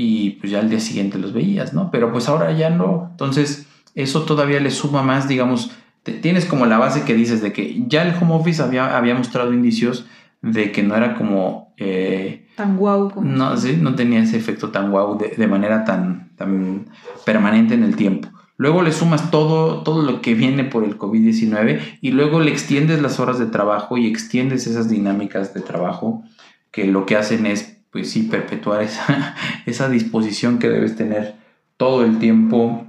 y 0.00 0.30
pues 0.38 0.52
ya 0.52 0.60
al 0.60 0.70
día 0.70 0.78
siguiente 0.78 1.18
los 1.18 1.32
veías, 1.32 1.74
¿no? 1.74 1.90
Pero 1.90 2.12
pues 2.12 2.28
ahora 2.28 2.52
ya 2.52 2.70
no. 2.70 3.08
Entonces, 3.10 3.66
eso 3.96 4.22
todavía 4.22 4.60
le 4.60 4.70
suma 4.70 5.02
más, 5.02 5.26
digamos, 5.26 5.72
tienes 6.04 6.44
como 6.44 6.66
la 6.66 6.78
base 6.78 7.02
que 7.02 7.14
dices 7.14 7.42
de 7.42 7.52
que 7.52 7.82
ya 7.88 8.04
el 8.04 8.14
home 8.14 8.34
office 8.34 8.62
había, 8.62 8.96
había 8.96 9.16
mostrado 9.16 9.52
indicios 9.52 10.06
de 10.40 10.70
que 10.70 10.84
no 10.84 10.94
era 10.94 11.16
como... 11.16 11.74
Eh, 11.78 12.46
tan 12.54 12.76
guau. 12.76 13.10
Como 13.10 13.28
no, 13.28 13.56
sí, 13.56 13.76
no 13.76 13.96
tenía 13.96 14.20
ese 14.20 14.36
efecto 14.36 14.70
tan 14.70 14.92
guau 14.92 15.18
de, 15.18 15.46
manera 15.48 15.84
tan, 15.84 16.30
tan 16.36 16.86
permanente 17.26 17.74
en 17.74 17.82
el 17.82 17.96
tiempo. 17.96 18.28
Luego 18.56 18.82
le 18.82 18.92
sumas 18.92 19.32
todo, 19.32 19.82
todo 19.82 20.02
lo 20.02 20.20
que 20.20 20.34
viene 20.34 20.62
por 20.62 20.84
el 20.84 20.96
COVID-19 20.96 21.98
y 22.02 22.12
luego 22.12 22.38
le 22.38 22.52
extiendes 22.52 23.02
las 23.02 23.18
horas 23.18 23.40
de 23.40 23.46
trabajo 23.46 23.96
y 23.98 24.06
extiendes 24.06 24.68
esas 24.68 24.88
dinámicas 24.88 25.54
de 25.54 25.60
trabajo 25.60 26.22
que 26.70 26.86
lo 26.86 27.04
que 27.04 27.16
hacen 27.16 27.46
es 27.46 27.77
pues 27.90 28.10
sí, 28.10 28.22
perpetuar 28.24 28.82
esa, 28.82 29.34
esa 29.66 29.88
disposición 29.88 30.58
que 30.58 30.68
debes 30.68 30.96
tener 30.96 31.36
todo 31.76 32.04
el 32.04 32.18
tiempo 32.18 32.86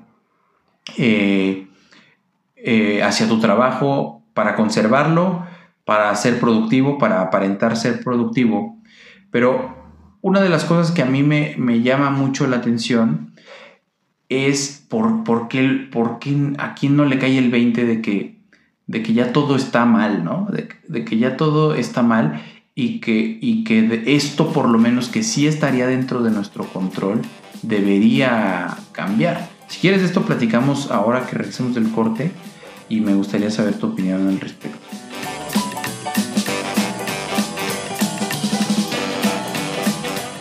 eh, 0.98 1.68
eh, 2.56 3.01
hacia 3.03 3.27
tu 3.27 3.39
trabajo 3.39 4.24
para 4.34 4.56
conservarlo, 4.56 5.46
para 5.86 6.13
ser 6.15 6.39
productivo, 6.39 6.98
para 6.98 7.22
aparentar 7.22 7.77
ser 7.77 8.03
productivo. 8.03 8.77
Pero 9.32 9.75
una 10.22 10.41
de 10.41 10.50
las 10.50 10.65
cosas 10.65 10.91
que 10.91 11.01
a 11.01 11.06
mí 11.06 11.24
me, 11.24 11.82
llama 11.82 12.10
mucho 12.10 12.48
la 12.48 12.58
atención 12.58 13.34
es 14.27 14.86
por, 14.89 15.24
por, 15.24 15.48
qué, 15.48 15.88
por 15.91 16.20
a 16.58 16.75
quién 16.75 16.96
no 16.96 17.06
le 17.06 17.18
cae 17.18 17.38
el 17.38 17.50
20 17.50 17.86
de 17.86 18.01
que, 18.01 18.39
de 18.88 19.03
que 19.03 19.13
ya 19.13 19.32
todo 19.32 19.56
está 19.56 19.86
mal, 19.86 20.24
¿no? 20.24 20.48
De, 20.51 21.06
que 21.06 21.18
ya 21.18 21.38
todo 21.38 21.75
está 21.75 22.01
mal 22.03 22.41
y 22.79 23.01
que, 23.01 23.38
y 23.41 23.65
que 23.65 24.03
esto 24.05 24.53
por 24.53 24.69
lo 24.69 24.77
menos 24.77 25.09
que 25.09 25.21
sí 25.21 25.48
estaría 25.48 25.86
dentro 25.86 26.24
de 26.24 26.31
nuestro 26.31 26.63
control 26.63 27.21
debería 27.62 28.77
cambiar. 28.93 29.50
Si 29.67 29.81
quieres 29.81 30.01
esto 30.01 30.21
platicamos 30.21 30.89
ahora 30.89 31.25
que 31.25 31.36
regresemos 31.36 31.75
del 31.75 31.91
corte 31.91 32.31
y 32.88 33.01
me 33.01 33.15
gustaría 33.15 33.51
saber 33.51 33.74
tu 33.74 33.88
opinión 33.88 34.29
al 34.29 34.39
respecto. 34.39 34.79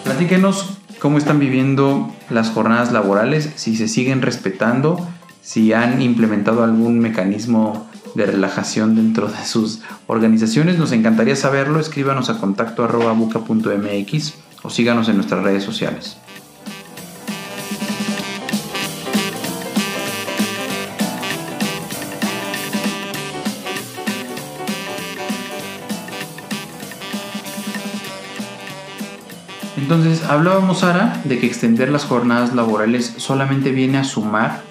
Platíquenos 0.05 0.79
cómo 1.01 1.19
están 1.19 1.41
viviendo 1.41 2.15
las 2.31 2.51
jornadas 2.51 2.93
laborales, 2.93 3.51
si 3.57 3.75
se 3.75 3.89
siguen 3.89 4.23
respetando, 4.23 5.09
si 5.49 5.73
han 5.73 6.03
implementado 6.03 6.63
algún 6.63 6.99
mecanismo 6.99 7.89
de 8.15 8.27
relajación 8.27 8.95
dentro 8.95 9.29
de 9.29 9.47
sus 9.47 9.81
organizaciones. 10.07 10.77
Nos 10.77 10.93
encantaría 10.93 11.37
saberlo. 11.37 11.81
Escríbanos 11.81 12.29
a 12.29 12.37
contacto 12.37 12.85
arroba 12.85 13.13
buca.mx 13.13 14.35
o 14.63 14.69
síganos 14.69 15.09
en 15.09 15.17
nuestras 15.17 15.43
redes 15.43 15.65
sociales. 15.65 16.19
Entonces, 29.79 30.25
hablábamos, 30.25 30.81
Sara, 30.81 31.23
de 31.25 31.39
que 31.39 31.47
extender 31.47 31.89
las 31.89 32.05
jornadas 32.05 32.55
laborales 32.55 33.15
solamente 33.17 33.71
viene 33.71 33.97
a 33.97 34.05
sumar 34.05 34.69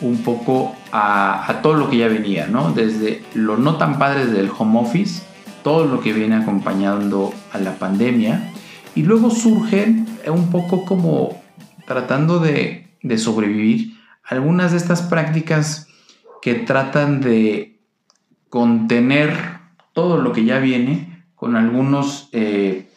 un 0.00 0.22
poco 0.22 0.74
a, 0.92 1.60
todo 1.62 1.74
lo 1.74 1.90
que 1.90 1.98
ya 1.98 2.08
venía, 2.08 2.46
¿no? 2.46 2.72
Desde 2.72 3.22
lo 3.34 3.56
no 3.56 3.76
tan 3.76 3.98
padre 3.98 4.26
del 4.26 4.50
home 4.56 4.80
office, 4.80 5.22
todo 5.62 5.86
lo 5.86 6.00
que 6.00 6.12
viene 6.12 6.36
acompañando 6.36 7.32
a 7.52 7.58
la 7.58 7.74
pandemia, 7.74 8.52
y 8.94 9.02
luego 9.02 9.30
surgen 9.30 10.06
un 10.26 10.50
poco 10.50 10.84
como 10.84 11.40
tratando 11.86 12.38
de, 12.38 12.88
de 13.02 13.18
sobrevivir 13.18 13.98
algunas 14.24 14.72
de 14.72 14.78
estas 14.78 15.02
prácticas 15.02 15.88
que 16.42 16.54
tratan 16.54 17.20
de 17.20 17.78
contener 18.50 19.58
todo 19.92 20.18
lo 20.18 20.32
que 20.32 20.44
ya 20.44 20.58
viene 20.58 21.24
con 21.34 21.56
algunos 21.56 22.28
eh, 22.32 22.88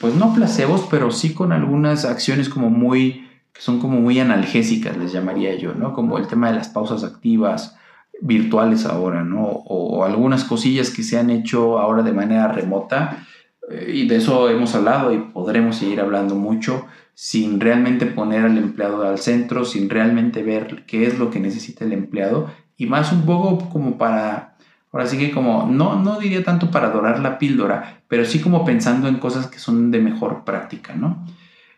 pues 0.00 0.14
no 0.14 0.34
placebos, 0.34 0.86
pero 0.90 1.10
sí 1.10 1.34
con 1.34 1.52
algunas 1.52 2.04
acciones 2.04 2.48
como 2.48 2.70
muy, 2.70 3.28
que 3.52 3.60
son 3.60 3.80
como 3.80 4.00
muy 4.00 4.18
analgésicas, 4.20 4.96
les 4.96 5.12
llamaría 5.12 5.54
yo, 5.56 5.74
¿no? 5.74 5.92
Como 5.92 6.18
el 6.18 6.26
tema 6.26 6.50
de 6.50 6.56
las 6.56 6.68
pausas 6.68 7.04
activas 7.04 7.76
virtuales 8.20 8.86
ahora, 8.86 9.24
¿no? 9.24 9.42
O, 9.44 10.04
algunas 10.04 10.44
cosillas 10.44 10.90
que 10.90 11.02
se 11.02 11.18
han 11.18 11.30
hecho 11.30 11.78
ahora 11.78 12.02
de 12.02 12.12
manera 12.12 12.48
remota, 12.48 13.26
eh, 13.70 13.92
y 13.94 14.08
de 14.08 14.16
eso 14.16 14.48
hemos 14.48 14.74
hablado 14.74 15.12
y 15.12 15.18
podremos 15.18 15.76
seguir 15.76 16.00
hablando 16.00 16.34
mucho, 16.34 16.86
sin 17.14 17.60
realmente 17.60 18.06
poner 18.06 18.44
al 18.44 18.56
empleado 18.58 19.08
al 19.08 19.18
centro, 19.18 19.64
sin 19.64 19.90
realmente 19.90 20.42
ver 20.42 20.84
qué 20.86 21.06
es 21.06 21.18
lo 21.18 21.30
que 21.30 21.40
necesita 21.40 21.84
el 21.84 21.92
empleado, 21.92 22.50
y 22.76 22.86
más 22.86 23.12
un 23.12 23.26
poco 23.26 23.68
como 23.70 23.98
para 23.98 24.50
Ahora 24.92 25.06
sí 25.06 25.18
que 25.18 25.30
como, 25.30 25.68
no, 25.70 26.02
no 26.02 26.18
diría 26.18 26.42
tanto 26.42 26.70
para 26.70 26.90
dorar 26.90 27.20
la 27.20 27.38
píldora, 27.38 28.02
pero 28.08 28.24
sí 28.24 28.40
como 28.40 28.64
pensando 28.64 29.06
en 29.06 29.18
cosas 29.18 29.46
que 29.46 29.60
son 29.60 29.90
de 29.90 30.00
mejor 30.00 30.44
práctica, 30.44 30.94
¿no? 30.96 31.24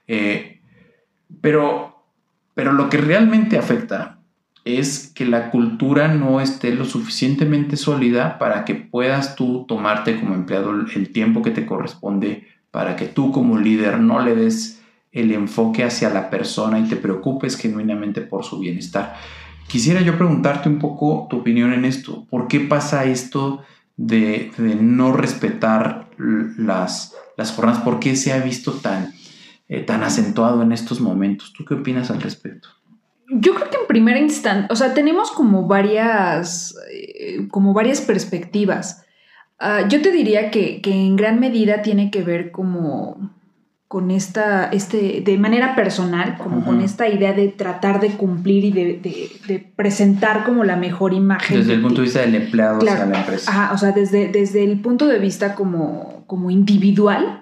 Eh, 0.06 0.51
pero, 1.40 2.04
pero 2.54 2.72
lo 2.72 2.88
que 2.88 2.98
realmente 2.98 3.58
afecta 3.58 4.18
es 4.64 5.10
que 5.14 5.24
la 5.24 5.50
cultura 5.50 6.08
no 6.08 6.40
esté 6.40 6.72
lo 6.72 6.84
suficientemente 6.84 7.76
sólida 7.76 8.38
para 8.38 8.64
que 8.64 8.74
puedas 8.74 9.34
tú 9.34 9.64
tomarte 9.66 10.20
como 10.20 10.34
empleado 10.34 10.70
el 10.72 11.12
tiempo 11.12 11.42
que 11.42 11.50
te 11.50 11.66
corresponde, 11.66 12.46
para 12.70 12.96
que 12.96 13.06
tú 13.06 13.32
como 13.32 13.58
líder 13.58 13.98
no 13.98 14.20
le 14.20 14.34
des 14.34 14.82
el 15.10 15.32
enfoque 15.32 15.84
hacia 15.84 16.10
la 16.10 16.30
persona 16.30 16.78
y 16.78 16.84
te 16.84 16.96
preocupes 16.96 17.56
genuinamente 17.56 18.22
por 18.22 18.44
su 18.44 18.58
bienestar. 18.58 19.14
Quisiera 19.68 20.00
yo 20.00 20.16
preguntarte 20.16 20.68
un 20.68 20.78
poco 20.78 21.26
tu 21.28 21.38
opinión 21.38 21.72
en 21.72 21.84
esto. 21.84 22.26
¿Por 22.30 22.48
qué 22.48 22.60
pasa 22.60 23.04
esto 23.04 23.62
de, 23.96 24.52
no 24.58 25.12
respetar 25.12 26.08
las, 26.18 27.14
las, 27.36 27.52
jornadas? 27.52 27.82
¿Por 27.82 27.98
qué 27.98 28.16
se 28.16 28.32
ha 28.32 28.38
visto 28.38 28.72
tan, 28.72 29.12
eh, 29.72 29.80
tan 29.80 30.02
acentuado 30.02 30.60
en 30.60 30.70
estos 30.70 31.00
momentos? 31.00 31.54
¿Tú 31.54 31.64
qué 31.64 31.72
opinas 31.72 32.10
al 32.10 32.20
respecto? 32.20 32.68
Yo 33.30 33.54
creo 33.54 33.70
que 33.70 33.78
en 33.78 33.86
primera 33.88 34.18
instancia, 34.18 34.68
o 34.70 34.76
sea, 34.76 34.92
tenemos 34.92 35.30
como 35.30 35.66
varias, 35.66 36.76
eh, 36.92 37.48
como 37.50 37.72
varias 37.72 38.02
perspectivas. 38.02 39.06
Ah, 39.58 39.88
yo 39.88 40.02
te 40.02 40.12
diría 40.12 40.50
que, 40.50 40.82
que 40.82 40.92
en 40.92 41.16
gran 41.16 41.40
medida 41.40 41.80
tiene 41.80 42.10
que 42.10 42.22
ver 42.22 42.50
como 42.50 43.30
con 43.88 44.10
esta, 44.10 44.66
este, 44.66 45.22
de 45.24 45.38
manera 45.38 45.74
personal, 45.74 46.36
como 46.36 46.62
con 46.64 46.82
esta 46.82 47.08
idea 47.08 47.32
de 47.32 47.48
tratar 47.48 48.00
de 48.00 48.10
cumplir 48.10 48.64
y 48.64 48.70
de, 48.72 49.72
presentar 49.74 50.44
como 50.44 50.64
la 50.64 50.76
mejor 50.76 51.14
imagen. 51.14 51.58
Desde 51.58 51.74
el 51.74 51.80
punto 51.80 52.02
de 52.02 52.02
vista 52.02 52.20
del 52.20 52.34
empleado 52.34 52.78
hacia 52.78 53.06
la 53.06 53.20
empresa. 53.20 53.70
o 53.72 53.78
sea, 53.78 53.92
desde, 53.92 54.28
desde 54.28 54.64
el 54.64 54.80
punto 54.80 55.06
de 55.06 55.18
vista 55.18 55.54
como, 55.54 56.24
como 56.26 56.50
individual, 56.50 57.41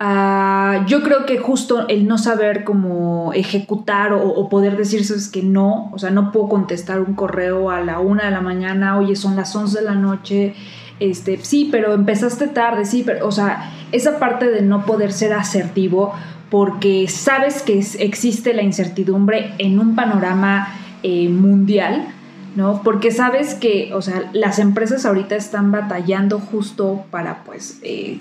ah, 0.00 0.84
yo 0.88 1.02
creo 1.02 1.26
que 1.26 1.38
justo 1.38 1.86
el 1.86 2.08
no 2.08 2.18
saber 2.18 2.64
cómo 2.64 3.32
ejecutar 3.34 4.12
o, 4.12 4.48
poder 4.48 4.76
decirse 4.76 5.14
es 5.14 5.28
que 5.28 5.42
no, 5.42 5.90
o 5.92 5.98
sea, 5.98 6.10
no 6.10 6.32
puedo 6.32 6.48
contestar 6.48 7.00
un 7.00 7.14
correo 7.14 7.70
a 7.70 7.80
la 7.80 8.00
una 8.00 8.24
de 8.24 8.30
la 8.32 8.40
mañana, 8.40 8.98
oye, 8.98 9.14
son 9.14 9.36
las 9.36 9.54
once 9.54 9.78
de 9.78 9.84
la 9.84 9.94
noche, 9.94 10.54
este, 10.98 11.38
sí, 11.42 11.68
pero 11.70 11.94
empezaste 11.94 12.48
tarde, 12.48 12.84
sí, 12.84 13.02
pero, 13.06 13.28
o 13.28 13.32
sea, 13.32 13.70
esa 13.92 14.18
parte 14.18 14.50
de 14.50 14.62
no 14.62 14.84
poder 14.84 15.12
ser 15.12 15.32
asertivo 15.32 16.12
porque 16.50 17.06
sabes 17.08 17.62
que 17.62 17.78
existe 17.78 18.52
la 18.54 18.62
incertidumbre 18.62 19.52
en 19.58 19.78
un 19.78 19.94
panorama 19.94 20.68
eh, 21.02 21.28
mundial, 21.28 22.08
¿no? 22.56 22.82
Porque 22.82 23.10
sabes 23.10 23.54
que, 23.54 23.92
o 23.94 24.02
sea, 24.02 24.30
las 24.32 24.58
empresas 24.58 25.06
ahorita 25.06 25.36
están 25.36 25.70
batallando 25.70 26.38
justo 26.38 27.04
para, 27.10 27.44
pues, 27.44 27.78
eh, 27.82 28.18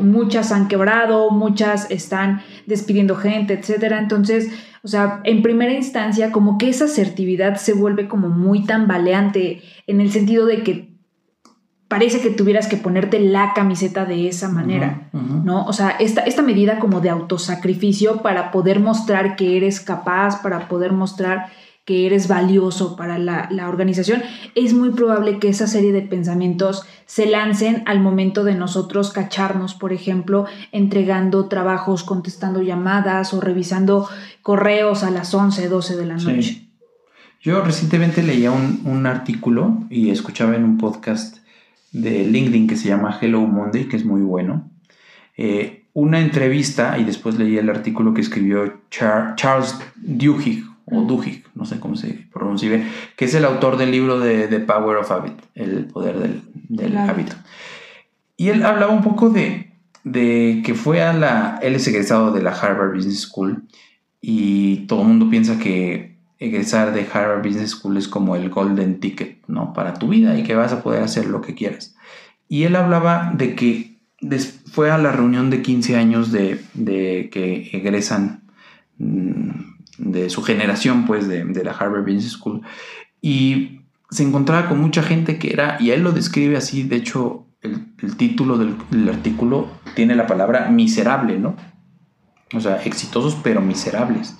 muchas 0.00 0.52
han 0.52 0.68
quebrado, 0.68 1.30
muchas 1.30 1.90
están 1.90 2.42
despidiendo 2.66 3.16
gente, 3.16 3.54
etcétera. 3.54 3.98
Entonces, 3.98 4.48
o 4.82 4.88
sea, 4.88 5.20
en 5.24 5.42
primera 5.42 5.72
instancia, 5.72 6.32
como 6.32 6.58
que 6.58 6.68
esa 6.68 6.84
asertividad 6.84 7.56
se 7.56 7.72
vuelve 7.72 8.08
como 8.08 8.28
muy 8.28 8.64
tambaleante 8.64 9.62
en 9.86 10.00
el 10.00 10.10
sentido 10.10 10.46
de 10.46 10.62
que 10.62 10.96
parece 11.88 12.20
que 12.20 12.30
tuvieras 12.30 12.66
que 12.66 12.76
ponerte 12.76 13.20
la 13.20 13.52
camiseta 13.54 14.04
de 14.04 14.28
esa 14.28 14.48
manera, 14.48 15.08
¿no? 15.12 15.64
O 15.66 15.72
sea, 15.72 15.90
esta, 15.90 16.22
esta 16.22 16.42
medida 16.42 16.80
como 16.80 17.00
de 17.00 17.10
autosacrificio 17.10 18.22
para 18.22 18.50
poder 18.50 18.80
mostrar 18.80 19.36
que 19.36 19.56
eres 19.56 19.80
capaz, 19.80 20.42
para 20.42 20.68
poder 20.68 20.92
mostrar 20.92 21.50
que 21.86 22.04
eres 22.04 22.26
valioso 22.26 22.96
para 22.96 23.16
la, 23.16 23.68
organización, 23.68 24.22
es 24.56 24.74
muy 24.74 24.90
probable 24.90 25.38
que 25.38 25.48
esa 25.48 25.68
serie 25.68 25.92
de 25.92 26.02
pensamientos 26.02 26.84
se 27.06 27.26
lancen 27.26 27.84
al 27.86 28.00
momento 28.00 28.42
de 28.42 28.56
nosotros 28.56 29.12
cacharnos, 29.12 29.74
por 29.74 29.92
ejemplo, 29.92 30.46
entregando 30.72 31.46
trabajos, 31.46 32.02
contestando 32.02 32.60
llamadas 32.60 33.32
o 33.32 33.40
revisando 33.40 34.08
correos 34.42 35.04
a 35.04 35.10
las 35.12 35.32
11, 35.32 35.68
12 35.68 35.96
de 35.96 36.06
la 36.06 36.16
noche. 36.16 36.68
Yo 37.40 37.62
recientemente 37.62 38.24
leía 38.24 38.50
un, 38.50 38.82
un 38.84 39.06
artículo 39.06 39.84
y 39.88 40.10
escuchaba 40.10 40.56
en 40.56 40.64
un 40.64 40.78
podcast 40.78 41.38
de 41.92 42.24
LinkedIn 42.26 42.66
que 42.66 42.76
se 42.76 42.88
llama 42.88 43.16
Hello 43.20 43.42
Monday, 43.42 43.88
que 43.88 43.96
es 43.96 44.04
muy 44.04 44.22
bueno. 44.22 44.68
Eh, 45.36 45.84
una 45.92 46.20
entrevista, 46.20 46.98
y 46.98 47.04
después 47.04 47.38
leí 47.38 47.56
el 47.56 47.70
artículo 47.70 48.12
que 48.12 48.20
escribió 48.20 48.80
Charles 48.90 49.76
Duhigg, 49.94 50.75
o 50.86 51.02
Duhigg, 51.02 51.44
no 51.54 51.64
sé 51.64 51.80
cómo 51.80 51.96
se 51.96 52.26
pronuncia 52.32 52.68
bien, 52.68 52.88
que 53.16 53.24
es 53.24 53.34
el 53.34 53.44
autor 53.44 53.76
del 53.76 53.90
libro 53.90 54.20
de 54.20 54.46
The 54.46 54.60
Power 54.60 54.98
of 54.98 55.10
Habit, 55.10 55.34
el 55.54 55.86
poder 55.86 56.42
del, 56.68 56.96
hábito. 56.96 57.34
Y 58.36 58.48
él 58.48 58.64
hablaba 58.64 58.92
un 58.92 59.02
poco 59.02 59.30
de, 59.30 59.72
de 60.04 60.62
que 60.64 60.74
fue 60.74 61.02
a 61.02 61.12
la, 61.12 61.58
él 61.62 61.74
es 61.74 61.86
egresado 61.88 62.32
de 62.32 62.42
la 62.42 62.52
Harvard 62.52 62.94
Business 62.94 63.22
School 63.22 63.64
y 64.20 64.86
todo 64.86 65.02
el 65.02 65.08
mundo 65.08 65.28
piensa 65.28 65.58
que 65.58 66.16
egresar 66.38 66.92
de 66.92 67.06
Harvard 67.12 67.44
Business 67.44 67.70
School 67.70 67.96
es 67.96 68.08
como 68.08 68.36
el 68.36 68.50
golden 68.50 69.00
ticket, 69.00 69.38
¿no? 69.48 69.72
Para 69.72 69.94
tu 69.94 70.08
vida 70.08 70.38
y 70.38 70.42
que 70.42 70.54
vas 70.54 70.72
a 70.72 70.82
poder 70.82 71.02
hacer 71.02 71.26
lo 71.26 71.40
que 71.40 71.54
quieras. 71.54 71.96
Y 72.48 72.64
él 72.64 72.76
hablaba 72.76 73.32
de 73.34 73.54
que 73.54 73.96
fue 74.70 74.90
a 74.90 74.98
la 74.98 75.12
reunión 75.12 75.50
de 75.50 75.62
15 75.62 75.96
años 75.96 76.32
de, 76.32 76.60
que 77.32 77.70
egresan 77.72 78.44
mm, 78.98 79.75
de 79.98 80.30
su 80.30 80.42
generación, 80.42 81.06
pues, 81.06 81.28
de, 81.28 81.44
de, 81.44 81.64
la 81.64 81.72
Harvard 81.72 82.02
Business 82.02 82.32
School. 82.32 82.62
Y 83.20 83.80
se 84.10 84.22
encontraba 84.22 84.68
con 84.68 84.80
mucha 84.80 85.02
gente 85.02 85.38
que 85.38 85.52
era, 85.52 85.76
y 85.80 85.90
él 85.90 86.02
lo 86.02 86.12
describe 86.12 86.56
así, 86.56 86.82
de 86.82 86.96
hecho, 86.96 87.46
el, 87.62 88.16
título 88.16 88.58
del, 88.58 88.76
del, 88.90 89.08
artículo 89.08 89.68
tiene 89.94 90.14
la 90.14 90.26
palabra 90.26 90.68
miserable, 90.70 91.38
¿no? 91.38 91.56
O 92.54 92.60
sea, 92.60 92.82
exitosos 92.82 93.36
pero 93.42 93.60
miserables. 93.60 94.36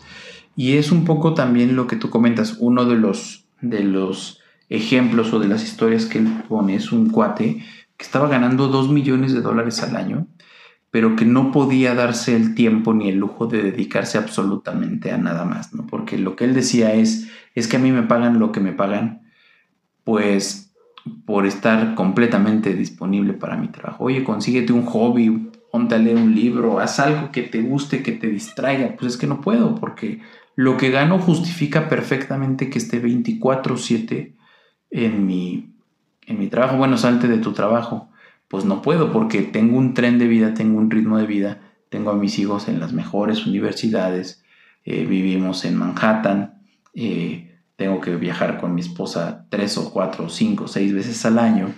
Y 0.55 0.77
es 0.77 0.93
un 0.93 1.05
poco 1.05 1.35
también 1.35 1.77
lo 1.77 1.87
que 1.87 1.97
tú 1.97 2.09
comentas, 2.09 2.57
uno 2.61 2.85
de 2.85 2.97
los, 2.97 3.47
de 3.61 3.83
los 3.83 4.41
ejemplos 4.69 5.33
o 5.33 5.39
de 5.39 5.49
las 5.49 5.63
historias 5.63 6.07
que 6.07 6.19
él 6.19 6.45
pone 6.49 6.75
es 6.77 6.93
un 6.93 7.11
cuate 7.11 7.63
que 7.97 8.05
estaba 8.05 8.29
ganando 8.29 8.69
2 8.69 8.91
millones 8.91 9.33
de 9.33 9.41
dólares 9.41 9.83
al 9.83 9.97
año, 9.97 10.27
pero 10.97 11.15
que 11.15 11.27
no 11.27 11.53
podía 11.53 11.95
darse 11.95 12.35
el 12.35 12.55
tiempo 12.55 12.95
ni 12.95 13.11
el 13.11 13.17
lujo 13.17 13.47
de 13.47 13.63
dedicarse 13.63 14.17
absolutamente 14.17 15.13
a 15.13 15.19
nada 15.19 15.45
más, 15.45 15.75
¿no? 15.75 15.87
Porque 15.87 16.17
lo 16.17 16.37
que 16.37 16.45
él 16.45 16.55
decía 16.55 16.95
es, 16.95 17.29
es 17.55 17.69
que 17.69 17.77
a 17.77 17.79
mí 17.79 17.93
me 17.93 18.05
pagan 18.05 18.39
lo 18.39 18.51
que 18.51 18.61
me 18.61 18.73
pagan, 18.73 19.31
pues 20.05 20.73
por 21.27 21.45
estar 21.45 21.95
completamente 21.97 22.73
disponible 22.73 23.35
para 23.35 23.59
mi 23.59 23.69
trabajo. 23.69 24.05
Oye, 24.05 24.25
consíguete 24.25 24.73
un 24.73 24.87
hobby, 24.87 25.51
ponte 25.71 25.97
a 25.97 25.99
leer 25.99 26.17
un 26.17 26.35
libro, 26.35 26.81
haz 26.81 26.99
algo 26.99 27.31
que 27.31 27.43
te 27.43 27.61
guste, 27.61 28.03
que 28.03 28.13
te 28.13 28.29
distraiga. 28.29 28.97
Pues 28.99 29.13
es 29.13 29.19
que 29.19 29.27
no 29.27 29.43
puedo, 29.43 29.75
porque 29.75 30.23
lo 30.55 30.79
que 30.79 30.91
gano 30.91 31.19
justifica 31.19 31.91
perfectamente 31.91 32.71
que 32.71 32.79
esté 32.79 33.01
24/7 33.03 34.35
en 34.91 35.27
mi, 35.27 35.75
en 36.27 36.39
mi 36.39 36.47
trabajo. 36.47 36.79
Bueno, 36.79 36.97
salte 36.97 37.29
de 37.29 37.37
tu 37.37 37.53
trabajo. 37.53 38.09
Pues 38.49 38.65
no 38.65 38.83
puedo 38.83 39.13
porque 39.13 39.43
tengo 39.43 39.77
un 39.77 39.95
tren 39.95 40.19
de 40.19 40.27
vida, 40.27 40.55
tengo 40.55 40.79
un 40.79 40.91
ritmo 40.91 41.19
de 41.19 41.27
vida, 41.27 41.61
tengo 41.89 42.11
a 42.11 42.15
mis 42.17 42.39
hijos 42.39 42.69
en 42.69 42.81
las 42.81 42.93
mejores 42.93 43.47
universidades, 43.47 44.45
eh, 44.85 45.05
vivimos 45.05 45.65
en 45.65 45.77
Manhattan, 45.77 46.63
eh, 46.95 47.59
tengo 47.77 48.01
que 48.01 48.17
viajar 48.17 48.59
con 48.59 48.75
mi 48.75 48.81
esposa 48.81 49.47
tres 49.51 49.77
o 49.77 49.93
cuatro 49.93 50.27
o 50.27 50.29
cinco 50.29 50.65
o 50.65 50.69
seis 50.69 50.95
veces 50.95 51.25
al 51.27 51.39
año. 51.39 51.75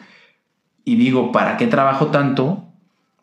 Y 0.84 0.96
digo, 0.96 1.32
¿para 1.32 1.56
qué 1.56 1.66
trabajo 1.66 2.06
tanto 2.06 2.64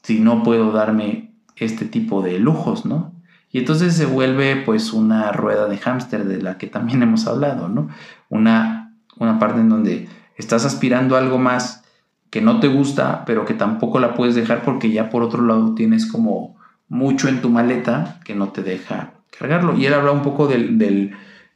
si 0.03 0.19
no 0.19 0.43
puedo 0.43 0.71
darme 0.71 1.31
este 1.55 1.85
tipo 1.85 2.21
de 2.21 2.37
lujos, 2.39 2.85
no? 2.85 3.13
Y 3.51 3.59
entonces 3.59 3.95
se 3.95 4.05
vuelve 4.05 4.57
pues 4.57 4.91
una 4.91 5.31
rueda 5.31 5.67
de 5.67 5.77
hámster 5.77 6.25
de 6.25 6.41
la 6.41 6.57
que 6.57 6.67
también 6.67 7.01
hemos 7.03 7.25
hablado, 7.25 7.69
¿no? 7.69 7.87
Una, 8.29 8.93
una 9.17 9.39
parte 9.39 9.61
en 9.61 9.69
donde 9.69 10.09
estás 10.35 10.65
aspirando 10.65 11.15
a 11.15 11.19
algo 11.19 11.37
más 11.37 11.84
que 12.29 12.41
no 12.41 12.59
te 12.59 12.67
gusta, 12.67 13.23
pero 13.25 13.45
que 13.45 13.53
tampoco 13.53 13.99
la 13.99 14.13
puedes 14.13 14.35
dejar 14.35 14.63
porque 14.63 14.91
ya 14.91 15.09
por 15.09 15.23
otro 15.23 15.43
lado 15.43 15.75
tienes 15.75 16.05
como 16.05 16.57
mucho 16.87 17.27
en 17.27 17.41
tu 17.41 17.49
maleta 17.49 18.19
que 18.23 18.35
no 18.35 18.49
te 18.49 18.61
deja 18.61 19.13
cargarlo. 19.37 19.77
Y 19.77 19.85
él 19.85 19.93
habla 19.93 20.11
un 20.11 20.21
poco 20.21 20.47
del 20.47 20.77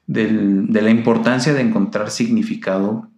de 0.10 0.82
la 0.82 0.90
importancia 0.90 1.54
de 1.54 1.62
encontrar 1.62 2.10
significado 2.10 3.10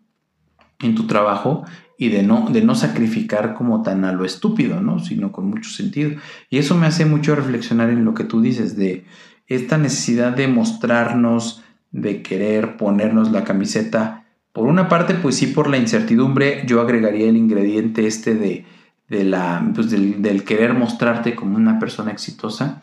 en 0.79 0.96
tu 0.96 1.08
trabajo 1.08 1.63
y 1.98 2.10
de 2.10 2.24
no, 2.24 2.50
de 2.50 2.63
no 2.63 2.75
sacrificar 2.75 3.53
como 3.53 3.84
tan 3.84 4.05
a 4.05 4.12
lo 4.12 4.25
estúpido, 4.25 4.81
¿no? 4.81 5.00
sino 5.00 5.31
con 5.31 5.50
mucho 5.50 5.70
sentido. 5.70 6.12
Y 6.50 6.58
eso 6.58 6.75
me 6.75 6.88
hace 6.88 7.05
mucho 7.05 7.36
reflexionar 7.36 7.91
en 7.91 8.03
lo 8.03 8.13
que 8.13 8.24
tú 8.24 8.41
dices, 8.41 8.75
de 8.75 9.05
esta 9.48 9.77
necesidad 9.77 10.36
de 10.36 10.48
mostrarnos, 10.48 11.63
de 11.91 12.24
querer 12.24 12.75
ponernos 12.75 13.31
la 13.31 13.43
camiseta. 13.43 14.21
Por 14.53 14.67
una 14.67 14.89
parte, 14.89 15.13
pues 15.13 15.36
sí, 15.36 15.48
por 15.48 15.70
la 15.70 15.77
incertidumbre, 15.77 16.63
yo 16.67 16.81
agregaría 16.81 17.29
el 17.29 17.38
ingrediente 17.38 18.08
este 18.08 18.36
de, 18.36 18.65
de 19.08 19.24
la, 19.24 19.70
pues 19.74 19.89
del, 19.89 20.43
querer 20.43 20.74
mostrarte 20.74 21.36
como 21.36 21.58
una 21.58 21.79
persona 21.79 22.12
exitosa 22.12 22.81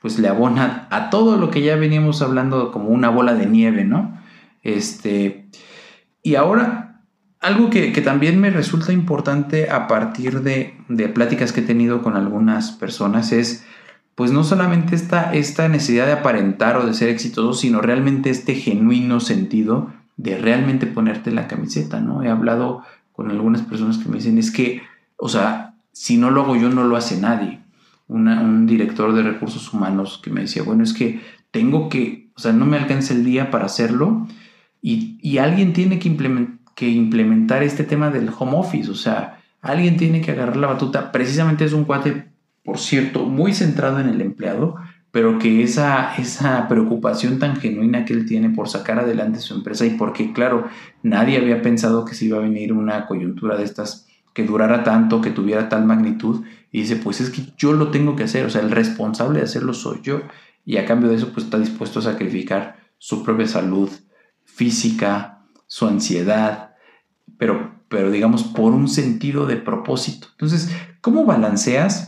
pues 0.00 0.18
le 0.18 0.28
abona 0.28 0.86
a 0.90 1.10
todo 1.10 1.36
lo 1.36 1.50
que 1.50 1.62
ya 1.62 1.76
veníamos 1.76 2.22
hablando 2.22 2.70
como 2.70 2.88
una 2.88 3.08
bola 3.08 3.34
de 3.34 3.46
nieve, 3.46 3.84
¿no? 3.84 4.16
Este, 4.62 5.46
y 6.22 6.36
ahora, 6.36 7.02
algo 7.40 7.70
que, 7.70 7.90
también 8.02 8.40
me 8.40 8.50
resulta 8.50 8.92
importante 8.92 9.70
a 9.70 9.88
partir 9.88 10.42
de, 10.42 10.76
de, 10.88 11.08
pláticas 11.08 11.52
que 11.52 11.60
he 11.60 11.64
tenido 11.64 12.02
con 12.02 12.16
algunas 12.16 12.72
personas 12.72 13.32
es, 13.32 13.64
pues 14.14 14.30
no 14.32 14.44
solamente 14.44 14.94
esta, 14.94 15.32
esta 15.32 15.68
necesidad 15.68 16.06
de 16.06 16.12
aparentar 16.12 16.76
o 16.76 16.86
de 16.86 16.94
ser 16.94 17.08
exitoso, 17.08 17.54
sino 17.54 17.80
realmente 17.80 18.30
este 18.30 18.54
genuino 18.54 19.20
sentido 19.20 19.92
de 20.18 20.36
realmente 20.36 20.86
ponerte 20.86 21.30
la 21.30 21.48
camiseta, 21.48 22.00
¿no? 22.00 22.22
He 22.22 22.28
hablado 22.28 22.82
con 23.12 23.30
algunas 23.30 23.62
personas 23.62 23.96
que 23.96 24.10
me 24.10 24.16
dicen, 24.16 24.36
es 24.36 24.50
que, 24.50 24.82
o 25.16 25.30
sea, 25.30 25.74
si 25.92 26.18
no 26.18 26.30
lo 26.30 26.42
hago 26.42 26.56
yo, 26.56 26.68
no 26.68 26.84
lo 26.84 26.96
hace 26.96 27.18
nadie 27.18 27.60
un 28.08 28.66
director 28.66 29.14
de 29.14 29.22
recursos 29.22 29.72
humanos 29.72 30.20
que 30.22 30.30
me 30.30 30.42
decía, 30.42 30.62
bueno, 30.62 30.82
es 30.82 30.92
que 30.92 31.20
tengo 31.50 31.88
que, 31.88 32.30
o 32.36 32.40
sea, 32.40 32.52
no 32.52 32.66
me 32.66 32.78
alcanza 32.78 33.14
el 33.14 33.24
día 33.24 33.50
para 33.50 33.66
hacerlo 33.66 34.26
y, 34.80 35.38
alguien 35.38 35.72
tiene 35.72 35.98
que, 35.98 36.16
que 36.74 36.88
implementar 36.88 37.62
este 37.62 37.84
tema 37.84 38.10
del 38.10 38.30
home 38.36 38.56
office, 38.56 38.90
o 38.90 38.94
sea, 38.94 39.40
alguien 39.60 39.96
tiene 39.96 40.20
que 40.20 40.32
agarrar 40.32 40.56
la 40.56 40.68
batuta. 40.68 41.12
Precisamente 41.12 41.64
es 41.64 41.72
un 41.72 41.84
cuate, 41.84 42.28
por 42.64 42.78
cierto, 42.78 43.26
muy 43.26 43.52
centrado 43.52 44.00
en 44.00 44.08
el 44.08 44.20
empleado, 44.20 44.76
pero 45.10 45.38
que 45.38 45.62
esa, 45.62 46.14
esa 46.16 46.68
preocupación 46.68 47.38
tan 47.38 47.56
genuina 47.56 48.04
que 48.04 48.12
él 48.12 48.26
tiene 48.26 48.50
por 48.50 48.68
sacar 48.68 48.98
adelante 48.98 49.38
su 49.40 49.54
empresa 49.54 49.86
y 49.86 49.90
porque, 49.90 50.32
claro, 50.32 50.68
nadie 51.02 51.38
había 51.38 51.62
pensado 51.62 52.04
que 52.04 52.14
se 52.14 52.26
iba 52.26 52.38
a 52.38 52.42
venir 52.42 52.72
una 52.72 53.06
coyuntura 53.06 53.56
de 53.56 53.64
estas 53.64 54.06
que 54.34 54.44
durara 54.44 54.84
tanto, 54.84 55.20
que 55.20 55.30
tuviera 55.30 55.68
tal 55.68 55.84
magnitud, 55.84 56.44
y 56.70 56.82
dice, 56.82 56.96
pues 56.96 57.20
es 57.20 57.30
que 57.30 57.42
yo 57.56 57.72
lo 57.72 57.90
tengo 57.90 58.14
que 58.14 58.24
hacer, 58.24 58.46
o 58.46 58.50
sea, 58.50 58.60
el 58.60 58.70
responsable 58.70 59.40
de 59.40 59.46
hacerlo 59.46 59.72
soy 59.74 60.00
yo, 60.02 60.20
y 60.64 60.76
a 60.76 60.84
cambio 60.84 61.08
de 61.08 61.16
eso, 61.16 61.32
pues 61.32 61.46
está 61.46 61.58
dispuesto 61.58 61.98
a 61.98 62.02
sacrificar 62.02 62.76
su 62.98 63.24
propia 63.24 63.48
salud 63.48 63.90
física, 64.44 65.44
su 65.66 65.86
ansiedad, 65.86 66.76
pero, 67.36 67.82
pero 67.88 68.10
digamos, 68.10 68.44
por 68.44 68.74
un 68.74 68.86
sentido 68.86 69.46
de 69.46 69.56
propósito. 69.56 70.28
Entonces, 70.32 70.70
¿cómo 71.00 71.24
balanceas 71.24 72.07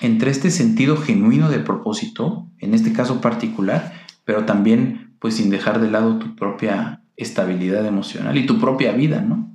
entre 0.00 0.30
este 0.30 0.50
sentido 0.50 0.96
genuino 0.96 1.50
de 1.50 1.58
propósito, 1.58 2.46
en 2.58 2.74
este 2.74 2.92
caso 2.92 3.20
particular, 3.20 3.92
pero 4.24 4.44
también, 4.44 5.14
pues 5.18 5.34
sin 5.34 5.50
dejar 5.50 5.80
de 5.80 5.90
lado 5.90 6.18
tu 6.18 6.34
propia 6.36 7.02
estabilidad 7.16 7.84
emocional 7.86 8.36
y 8.38 8.46
tu 8.46 8.58
propia 8.58 8.92
vida, 8.92 9.20
¿no? 9.20 9.50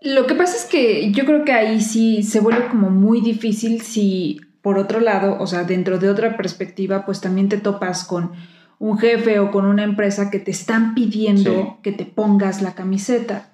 Lo 0.00 0.26
que 0.26 0.34
pasa 0.34 0.56
es 0.56 0.64
que 0.64 1.10
yo 1.10 1.24
creo 1.24 1.44
que 1.44 1.52
ahí 1.52 1.80
sí 1.80 2.22
se 2.22 2.40
vuelve 2.40 2.68
como 2.68 2.88
muy 2.90 3.20
difícil 3.20 3.80
si, 3.80 4.40
por 4.62 4.78
otro 4.78 5.00
lado, 5.00 5.36
o 5.40 5.46
sea, 5.46 5.64
dentro 5.64 5.98
de 5.98 6.08
otra 6.08 6.36
perspectiva, 6.36 7.04
pues 7.04 7.20
también 7.20 7.48
te 7.48 7.58
topas 7.58 8.04
con 8.04 8.30
un 8.78 8.96
jefe 8.98 9.40
o 9.40 9.50
con 9.50 9.66
una 9.66 9.82
empresa 9.82 10.30
que 10.30 10.38
te 10.38 10.52
están 10.52 10.94
pidiendo 10.94 11.78
que 11.82 11.90
te 11.90 12.04
pongas 12.04 12.62
la 12.62 12.74
camiseta, 12.74 13.50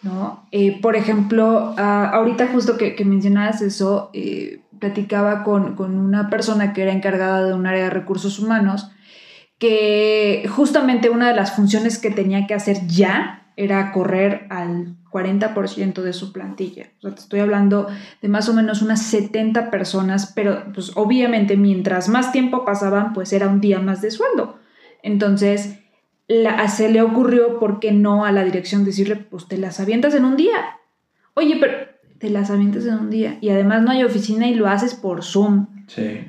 ¿no? 0.00 0.46
Eh, 0.52 0.80
por 0.80 0.96
ejemplo, 0.96 1.74
ahorita 1.76 2.48
justo 2.48 2.78
que, 2.78 2.96
mencionabas 3.04 3.60
eso, 3.60 4.08
eh, 4.14 4.60
platicaba 4.78 5.44
con, 5.44 5.74
con 5.74 5.96
una 5.96 6.30
persona 6.30 6.72
que 6.72 6.82
era 6.82 6.92
encargada 6.92 7.44
de 7.44 7.54
un 7.54 7.66
área 7.66 7.84
de 7.84 7.90
recursos 7.90 8.38
humanos, 8.38 8.90
que 9.58 10.46
justamente 10.48 11.10
una 11.10 11.28
de 11.28 11.36
las 11.36 11.54
funciones 11.54 11.98
que 11.98 12.10
tenía 12.10 12.46
que 12.46 12.54
hacer 12.54 12.86
ya 12.86 13.52
era 13.56 13.92
correr 13.92 14.46
al 14.50 14.96
40% 15.10 16.02
de 16.02 16.12
su 16.12 16.32
plantilla. 16.32 16.88
O 16.98 17.02
sea, 17.02 17.14
te 17.14 17.20
estoy 17.20 17.40
hablando 17.40 17.86
de 18.20 18.28
más 18.28 18.48
o 18.48 18.52
menos 18.52 18.82
unas 18.82 19.02
70 19.02 19.70
personas, 19.70 20.32
pero 20.34 20.72
pues 20.72 20.92
obviamente 20.96 21.56
mientras 21.56 22.08
más 22.08 22.32
tiempo 22.32 22.64
pasaban, 22.64 23.12
pues 23.12 23.32
era 23.32 23.48
un 23.48 23.60
día 23.60 23.78
más 23.78 24.02
de 24.02 24.10
sueldo. 24.10 24.58
Entonces, 25.02 25.78
se 26.68 26.88
le 26.90 27.02
ocurrió, 27.02 27.60
¿por 27.60 27.78
qué 27.78 27.92
no 27.92 28.24
a 28.24 28.32
la 28.32 28.42
dirección 28.42 28.84
decirle, 28.84 29.16
pues 29.16 29.46
te 29.46 29.56
las 29.56 29.78
avientas 29.78 30.14
en 30.14 30.24
un 30.24 30.36
día? 30.36 30.80
Oye, 31.34 31.58
pero 31.60 31.93
te 32.18 32.30
las 32.30 32.50
avientas 32.50 32.86
en 32.86 32.94
un 32.94 33.10
día 33.10 33.38
y 33.40 33.50
además 33.50 33.82
no 33.82 33.90
hay 33.90 34.04
oficina 34.04 34.48
y 34.48 34.54
lo 34.54 34.68
haces 34.68 34.94
por 34.94 35.22
Zoom. 35.22 35.66
Sí. 35.86 36.20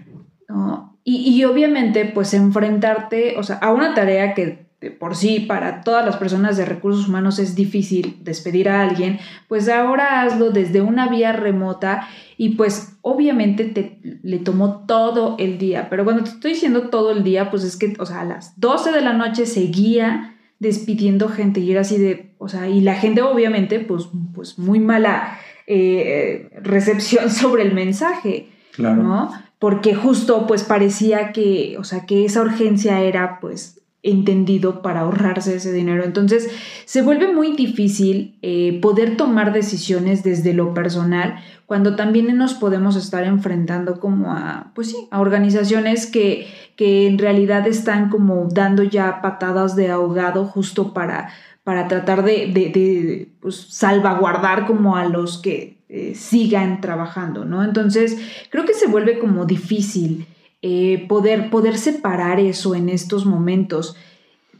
Y, 1.04 1.30
y 1.30 1.44
obviamente, 1.44 2.06
pues 2.06 2.34
enfrentarte, 2.34 3.36
o 3.38 3.44
sea, 3.44 3.58
a 3.58 3.72
una 3.72 3.94
tarea 3.94 4.34
que 4.34 4.66
por 4.90 5.16
sí 5.16 5.40
para 5.40 5.82
todas 5.82 6.06
las 6.06 6.18
personas 6.18 6.58
de 6.58 6.66
recursos 6.66 7.08
humanos 7.08 7.40
es 7.40 7.56
difícil 7.56 8.18
despedir 8.22 8.70
a 8.70 8.82
alguien, 8.82 9.20
pues 9.48 9.70
ahora 9.70 10.22
hazlo 10.22 10.52
desde 10.52 10.82
una 10.82 11.08
vía 11.08 11.32
remota 11.32 12.08
y 12.38 12.50
pues 12.50 12.98
obviamente 13.02 13.66
te 13.66 14.00
le 14.22 14.40
tomó 14.40 14.86
todo 14.86 15.36
el 15.40 15.58
día, 15.58 15.88
pero 15.90 16.04
cuando 16.04 16.24
te 16.24 16.30
estoy 16.30 16.54
diciendo 16.54 16.90
todo 16.90 17.12
el 17.12 17.24
día, 17.24 17.50
pues 17.50 17.64
es 17.64 17.78
que, 17.78 17.94
o 18.00 18.06
sea, 18.06 18.22
a 18.22 18.26
las 18.26 18.60
12 18.60 18.92
de 18.92 19.02
la 19.02 19.14
noche 19.14 19.46
seguía 19.46 20.36
despidiendo 20.60 21.30
gente 21.30 21.60
y 21.60 21.72
era 21.72 21.82
así 21.82 21.98
de, 21.98 22.34
o 22.38 22.48
sea, 22.48 22.70
y 22.70 22.82
la 22.82 22.96
gente 22.96 23.22
obviamente, 23.22 23.80
pues, 23.80 24.08
pues 24.34 24.60
muy 24.60 24.80
mala 24.80 25.38
eh, 25.68 26.50
recepción 26.62 27.30
sobre 27.32 27.64
el 27.64 27.74
mensaje, 27.74 28.48
claro. 28.74 29.04
¿no? 29.04 29.32
Porque 29.60 29.96
justo 29.96 30.46
pues 30.48 30.64
parecía 30.64 31.32
que, 31.32 31.78
o 31.80 31.84
sea, 31.84 32.06
que 32.06 32.26
esa 32.26 32.42
urgencia 32.42 33.02
era 33.02 33.40
pues 33.40 33.82
entendido 34.06 34.84
para 34.84 35.02
ahorrarse 35.02 35.56
ese 35.56 35.74
dinero. 35.74 36.04
Entonces 36.04 36.50
se 36.86 37.02
vuelve 37.02 37.34
muy 37.34 37.56
difícil 37.56 38.38
eh, 38.44 38.80
poder 38.82 39.18
tomar 39.18 39.52
decisiones 39.52 40.24
desde 40.24 40.54
lo 40.54 40.74
personal 40.74 41.40
cuando 41.66 41.96
también 41.96 42.38
nos 42.38 42.54
podemos 42.54 42.96
estar 42.96 43.24
enfrentando 43.24 44.00
como 44.00 44.34
a, 44.34 44.72
pues 44.76 44.92
sí, 44.92 45.08
a 45.10 45.20
organizaciones 45.20 46.06
que, 46.06 46.48
que 46.76 47.08
en 47.08 47.18
realidad 47.18 47.68
están 47.68 48.10
como 48.10 48.48
dando 48.52 48.84
ya 48.84 49.22
patadas 49.24 49.76
de 49.76 49.90
ahogado 49.90 50.46
justo 50.46 50.94
para, 50.94 51.30
para 51.66 51.88
tratar 51.88 52.24
de, 52.24 52.46
de, 52.54 52.70
de 52.70 53.30
pues, 53.42 53.56
salvaguardar 53.72 54.68
como 54.68 54.96
a 54.96 55.06
los 55.06 55.40
que 55.40 55.76
eh, 55.90 56.14
sigan 56.16 56.80
trabajando, 56.80 57.44
¿no? 57.44 57.64
Entonces, 57.64 58.18
creo 58.52 58.66
que 58.66 58.76
se 58.76 58.88
vuelve 58.88 59.18
como 59.18 59.46
difícil 59.46 60.28
eh, 60.62 61.06
poder, 61.10 61.50
poder 61.50 61.78
separar 61.80 62.40
eso 62.40 62.76
en 62.76 62.88
estos 62.90 63.26
momentos, 63.26 63.96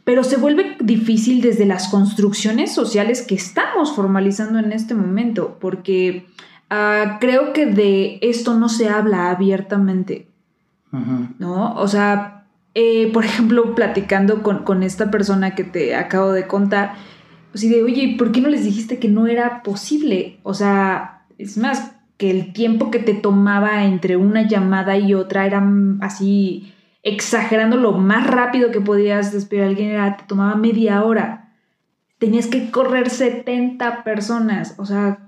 pero 0.02 0.24
se 0.24 0.36
vuelve 0.36 0.76
difícil 0.80 1.40
desde 1.42 1.64
las 1.64 1.88
construcciones 1.88 2.74
sociales 2.74 3.22
que 3.22 3.36
estamos 3.36 3.92
formalizando 3.92 4.58
en 4.58 4.72
este 4.72 4.94
momento, 4.94 5.58
porque 5.60 6.26
ah, 6.70 7.18
creo 7.20 7.52
que 7.52 7.66
de 7.66 8.18
esto 8.20 8.54
no 8.54 8.68
se 8.68 8.88
habla 8.88 9.30
abiertamente, 9.30 10.26
¿no? 11.38 11.74
O 11.74 11.86
sea, 11.86 12.35
eh, 12.78 13.10
por 13.10 13.24
ejemplo, 13.24 13.74
platicando 13.74 14.42
con, 14.42 14.62
con 14.62 14.82
esta 14.82 15.10
persona 15.10 15.54
que 15.54 15.64
te 15.64 15.94
acabo 15.94 16.32
de 16.32 16.46
contar, 16.46 16.92
pues 17.50 17.66
de, 17.66 17.82
oye, 17.82 18.16
¿por 18.18 18.32
qué 18.32 18.42
no 18.42 18.50
les 18.50 18.64
dijiste 18.64 18.98
que 18.98 19.08
no 19.08 19.26
era 19.26 19.62
posible? 19.62 20.40
O 20.42 20.52
sea, 20.52 21.24
es 21.38 21.56
más, 21.56 21.96
que 22.18 22.30
el 22.30 22.52
tiempo 22.52 22.90
que 22.90 22.98
te 22.98 23.14
tomaba 23.14 23.84
entre 23.84 24.18
una 24.18 24.46
llamada 24.46 24.98
y 24.98 25.14
otra 25.14 25.46
era 25.46 25.66
así, 26.02 26.74
exagerando 27.02 27.78
lo 27.78 27.92
más 27.92 28.26
rápido 28.26 28.70
que 28.70 28.82
podías 28.82 29.32
despedir 29.32 29.62
a 29.64 29.66
alguien, 29.68 29.90
era, 29.92 30.16
te 30.18 30.24
tomaba 30.24 30.54
media 30.56 31.02
hora. 31.02 31.54
Tenías 32.18 32.46
que 32.46 32.70
correr 32.70 33.08
70 33.08 34.04
personas, 34.04 34.74
o 34.76 34.84
sea, 34.84 35.25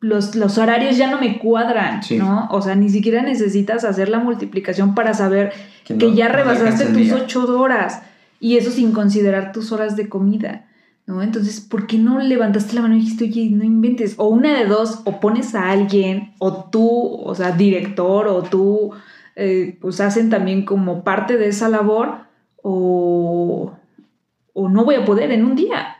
los, 0.00 0.34
los 0.34 0.56
horarios 0.56 0.96
ya 0.96 1.10
no 1.10 1.20
me 1.20 1.38
cuadran, 1.38 2.00
¿no? 2.16 2.48
O 2.50 2.62
sea, 2.62 2.74
ni 2.74 2.88
siquiera 2.88 3.22
necesitas 3.22 3.84
hacer 3.84 4.08
la 4.08 4.18
multiplicación 4.18 4.94
para 4.94 5.12
saber 5.12 5.52
que, 5.84 6.14
ya 6.14 6.28
rebasaste 6.28 6.86
tus 6.86 7.12
8 7.12 7.60
horas 7.60 8.02
y 8.40 8.56
eso 8.56 8.70
sin 8.70 8.92
considerar 8.92 9.52
tus 9.52 9.72
horas 9.72 9.96
de 9.96 10.08
comida. 10.08 10.66
¿no? 11.06 11.22
Entonces, 11.22 11.60
¿por 11.60 11.86
qué 11.86 11.98
no 11.98 12.18
levantaste 12.18 12.74
la 12.74 12.82
mano 12.82 12.96
y 12.96 13.00
dijiste, 13.00 13.24
oye, 13.24 13.50
no 13.50 13.64
inventes? 13.64 14.14
O 14.16 14.28
una 14.28 14.58
de 14.58 14.64
dos, 14.64 15.02
o 15.04 15.20
pones 15.20 15.54
a 15.54 15.70
alguien, 15.70 16.32
o 16.38 16.64
tú, 16.70 17.16
o 17.22 17.34
sea, 17.34 17.52
director, 17.52 18.28
o 18.28 18.42
tú, 18.42 18.92
eh, 19.36 19.76
pues 19.80 20.00
hacen 20.00 20.30
también 20.30 20.64
como 20.64 21.04
parte 21.04 21.36
de 21.36 21.48
esa 21.48 21.68
labor, 21.68 22.20
o, 22.62 23.72
o 24.54 24.68
no 24.68 24.84
voy 24.84 24.94
a 24.94 25.04
poder 25.04 25.32
en 25.32 25.44
un 25.44 25.56
día. 25.56 25.99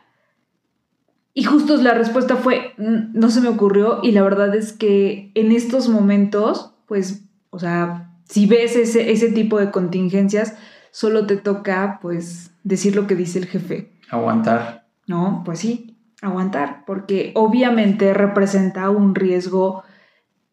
Y 1.33 1.43
justo 1.43 1.77
la 1.77 1.93
respuesta 1.93 2.35
fue, 2.35 2.73
no 2.77 3.29
se 3.29 3.41
me 3.41 3.47
ocurrió, 3.47 3.99
y 4.03 4.11
la 4.11 4.23
verdad 4.23 4.53
es 4.55 4.73
que 4.73 5.31
en 5.33 5.51
estos 5.51 5.87
momentos, 5.87 6.73
pues, 6.87 7.23
o 7.51 7.59
sea, 7.59 8.11
si 8.27 8.45
ves 8.47 8.75
ese, 8.75 9.11
ese 9.11 9.31
tipo 9.31 9.57
de 9.59 9.71
contingencias, 9.71 10.55
solo 10.91 11.25
te 11.25 11.37
toca, 11.37 11.99
pues, 12.01 12.51
decir 12.63 12.95
lo 12.95 13.07
que 13.07 13.15
dice 13.15 13.39
el 13.39 13.45
jefe. 13.45 13.93
Aguantar. 14.09 14.81
¿no? 15.11 15.43
Pues 15.45 15.59
sí, 15.59 15.97
aguantar, 16.21 16.83
porque 16.85 17.31
obviamente 17.35 18.13
representa 18.13 18.89
un 18.89 19.13
riesgo, 19.13 19.83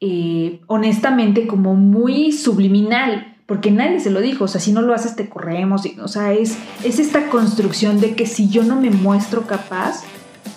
eh, 0.01 0.61
honestamente, 0.67 1.47
como 1.47 1.75
muy 1.75 2.33
subliminal, 2.33 3.37
porque 3.47 3.71
nadie 3.71 4.01
se 4.01 4.11
lo 4.11 4.21
dijo, 4.21 4.45
o 4.45 4.49
sea, 4.49 4.61
si 4.61 4.73
no 4.73 4.83
lo 4.83 4.93
haces 4.93 5.17
te 5.17 5.29
corremos, 5.29 5.83
o 6.03 6.09
sea, 6.09 6.35
es, 6.35 6.59
es 6.85 6.99
esta 6.99 7.31
construcción 7.31 8.01
de 8.01 8.15
que 8.15 8.27
si 8.27 8.51
yo 8.51 8.63
no 8.63 8.79
me 8.79 8.91
muestro 8.91 9.47
capaz, 9.47 10.03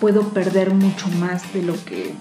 puedo 0.02 0.30
perder 0.30 0.74
mucho 0.74 1.06
más 1.20 1.52
de 1.54 1.62
lo 1.62 1.74
que, 1.84 2.12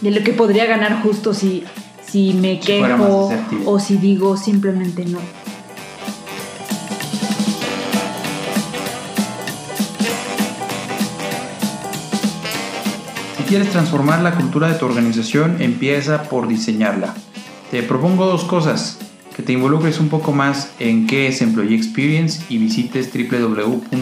de 0.00 0.10
lo 0.10 0.24
que 0.24 0.32
podría 0.32 0.66
ganar 0.66 1.00
justo 1.00 1.32
si, 1.32 1.62
si 2.04 2.34
me 2.34 2.58
quejo 2.58 3.32
o 3.66 3.78
si 3.78 3.98
digo 3.98 4.36
simplemente 4.36 5.04
no. 5.04 5.20
quieres 13.46 13.70
transformar 13.70 14.20
la 14.20 14.34
cultura 14.34 14.68
de 14.68 14.74
tu 14.74 14.84
organización, 14.84 15.62
empieza 15.62 16.24
por 16.24 16.48
diseñarla. 16.48 17.14
Te 17.70 17.82
propongo 17.82 18.26
dos 18.26 18.44
cosas. 18.44 18.98
Que 19.34 19.42
te 19.42 19.54
involucres 19.54 20.00
un 20.00 20.10
poco 20.10 20.32
más 20.32 20.72
en 20.80 21.06
qué 21.06 21.28
es 21.28 21.40
Employee 21.40 21.76
Experience 21.76 22.44
y 22.50 22.58
visites 22.58 23.08
www.buca.mx 23.14 23.92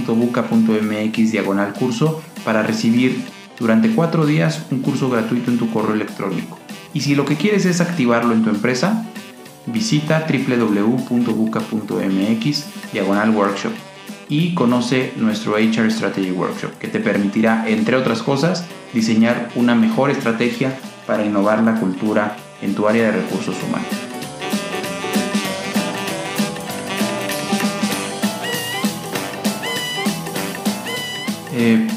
diagonal 1.30 1.74
curso 1.74 2.22
para 2.46 2.62
recibir 2.62 3.22
durante 3.58 3.90
cuatro 3.90 4.24
días 4.24 4.62
un 4.70 4.80
curso 4.80 5.10
gratuito 5.10 5.50
en 5.50 5.58
tu 5.58 5.68
correo 5.70 5.94
electrónico. 5.94 6.58
Y 6.94 7.00
si 7.00 7.14
lo 7.16 7.26
que 7.26 7.36
quieres 7.36 7.66
es 7.66 7.82
activarlo 7.82 8.32
en 8.32 8.44
tu 8.44 8.50
empresa, 8.50 9.04
visita 9.66 10.24
www.buca.mx 10.26 11.04
diagonal 12.92 13.30
workshop 13.30 13.72
y 14.28 14.54
conoce 14.54 15.12
nuestro 15.16 15.56
HR 15.56 15.90
Strategy 15.90 16.30
Workshop 16.30 16.78
que 16.78 16.86
te 16.88 17.00
permitirá, 17.00 17.68
entre 17.68 17.96
otras 17.96 18.22
cosas, 18.22 18.64
diseñar 18.94 19.50
una 19.56 19.74
mejor 19.74 20.10
estrategia 20.10 20.78
para 21.06 21.24
innovar 21.24 21.62
la 21.62 21.74
cultura 21.80 22.36
en 22.62 22.74
tu 22.74 22.86
área 22.88 23.06
de 23.06 23.12
recursos 23.22 23.56
humanos. 23.62 23.88
Eh, 31.58 31.88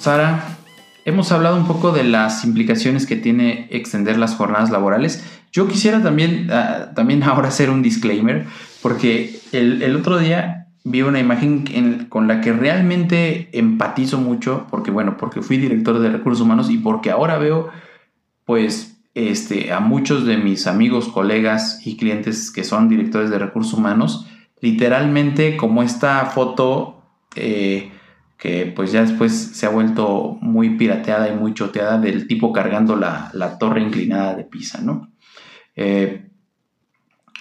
Sara, 0.00 0.56
hemos 1.04 1.30
hablado 1.30 1.58
un 1.58 1.66
poco 1.66 1.92
de 1.92 2.04
las 2.04 2.42
implicaciones 2.46 3.04
que 3.04 3.16
tiene 3.16 3.68
extender 3.70 4.16
las 4.16 4.34
jornadas 4.34 4.70
laborales. 4.70 5.22
Yo 5.52 5.68
quisiera 5.68 6.02
también, 6.02 6.48
ah, 6.50 6.92
también 6.96 7.22
ahora 7.24 7.48
hacer 7.48 7.68
un 7.68 7.82
disclaimer, 7.82 8.46
porque 8.80 9.38
el, 9.52 9.94
otro 9.94 10.18
día 10.18 10.68
vi 10.84 11.02
una 11.02 11.20
imagen 11.20 12.06
con 12.08 12.28
la 12.28 12.40
que 12.40 12.54
realmente 12.54 13.50
empatizo 13.52 14.16
mucho, 14.18 14.66
porque 14.70 14.90
bueno, 14.90 15.18
porque 15.18 15.42
fui 15.42 15.58
director 15.58 15.98
de 15.98 16.08
recursos 16.08 16.40
humanos 16.40 16.70
y 16.70 16.78
porque 16.78 17.10
ahora 17.10 17.36
veo, 17.36 17.68
pues, 18.46 19.02
este, 19.14 19.70
a 19.70 19.80
muchos 19.80 20.24
de 20.24 20.38
mis 20.38 20.66
amigos, 20.66 21.08
colegas 21.08 21.86
y 21.86 21.98
clientes 21.98 22.50
que 22.50 22.64
son 22.64 22.88
directores 22.88 23.28
de 23.28 23.38
recursos 23.38 23.74
humanos, 23.74 24.26
literalmente 24.62 25.58
como 25.58 25.82
esta 25.82 26.24
foto 26.24 27.02
eh, 27.36 27.92
que 28.40 28.72
pues 28.74 28.90
ya 28.90 29.02
después 29.02 29.32
se 29.32 29.66
ha 29.66 29.68
vuelto 29.68 30.38
muy 30.40 30.70
pirateada 30.78 31.28
y 31.28 31.36
muy 31.36 31.52
choteada 31.52 31.98
del 31.98 32.26
tipo 32.26 32.52
cargando 32.54 32.96
la, 32.96 33.58
torre 33.60 33.82
inclinada 33.82 34.34
de 34.34 34.44
Pisa, 34.44 34.80
¿no? 34.80 35.12
Eh, 35.76 36.26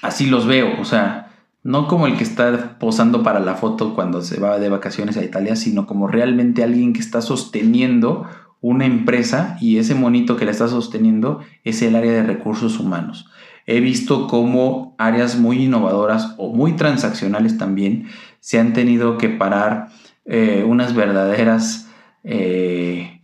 así 0.01 0.25
los 0.25 0.45
veo, 0.45 0.79
o 0.79 0.83
sea, 0.83 1.31
no 1.63 1.87
como 1.87 2.05
el 2.05 2.17
que 2.17 2.25
está 2.25 2.77
posando 2.79 3.23
para 3.23 3.39
la 3.39 3.55
foto 3.55 3.95
cuando 3.95 4.21
se 4.21 4.41
va 4.41 4.59
de 4.59 4.67
vacaciones 4.67 5.15
a 5.15 5.23
Italia, 5.23 5.55
sino 5.55 5.87
como 5.87 6.07
realmente 6.07 6.63
alguien 6.63 6.91
que 6.91 6.99
está 6.99 7.21
sosteniendo 7.21 8.27
una 8.59 8.85
empresa 8.85 9.57
y 9.61 9.77
ese 9.77 9.95
monito 9.95 10.35
que 10.35 10.43
la 10.43 10.51
está 10.51 10.67
sosteniendo 10.67 11.39
es 11.63 11.81
el 11.81 11.95
área 11.95 12.11
de 12.11 12.23
recursos 12.23 12.77
humanos. 12.77 13.29
He 13.65 13.79
visto 13.79 14.27
cómo 14.27 14.95
áreas 14.97 15.37
muy 15.37 15.63
innovadoras 15.63 16.35
o 16.37 16.53
muy 16.53 16.73
transaccionales 16.73 17.57
también 17.57 18.07
se 18.41 18.59
han 18.59 18.73
tenido 18.73 19.17
que 19.17 19.29
parar 19.29 19.89
eh, 20.29 20.63
unas 20.65 20.93
verdaderas 20.93 21.89
eh, 22.23 23.21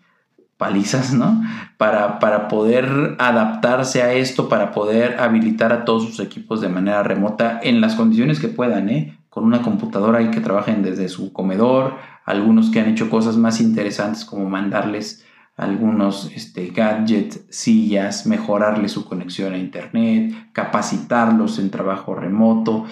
palizas, 0.58 1.14
¿no? 1.14 1.44
Para, 1.78 2.20
para, 2.20 2.48
poder 2.48 3.16
adaptarse 3.20 4.02
a 4.02 4.14
esto, 4.14 4.50
para 4.50 4.72
poder 4.72 5.20
habilitar 5.20 5.72
a 5.72 5.86
todos 5.86 6.04
sus 6.04 6.20
equipos 6.20 6.62
de 6.62 6.70
manera 6.70 7.04
remota 7.04 7.60
en 7.62 7.80
las 7.80 7.96
condiciones 7.96 8.40
que 8.40 8.48
puedan, 8.48 8.90
¿eh? 8.90 9.20
Con 9.30 9.44
una 9.44 9.62
computadora 9.62 10.22
y 10.24 10.32
que 10.32 10.42
trabajen 10.42 10.82
desde 10.82 11.08
su 11.08 11.32
comedor, 11.32 11.96
algunos 12.26 12.72
que 12.72 12.80
han 12.80 12.90
hecho 12.90 13.10
cosas 13.10 13.38
más 13.38 13.62
interesantes 13.62 14.26
como 14.26 14.50
mandarles 14.50 15.24
algunos 15.58 16.32
este, 16.34 16.68
gadgets, 16.68 17.46
sillas, 17.50 18.26
mejorarles 18.26 18.92
su 18.92 19.06
conexión 19.06 19.54
a 19.54 19.58
internet, 19.58 20.34
capacitarlos 20.52 21.60
en 21.60 21.70
trabajo 21.70 22.16
remoto. 22.16 22.86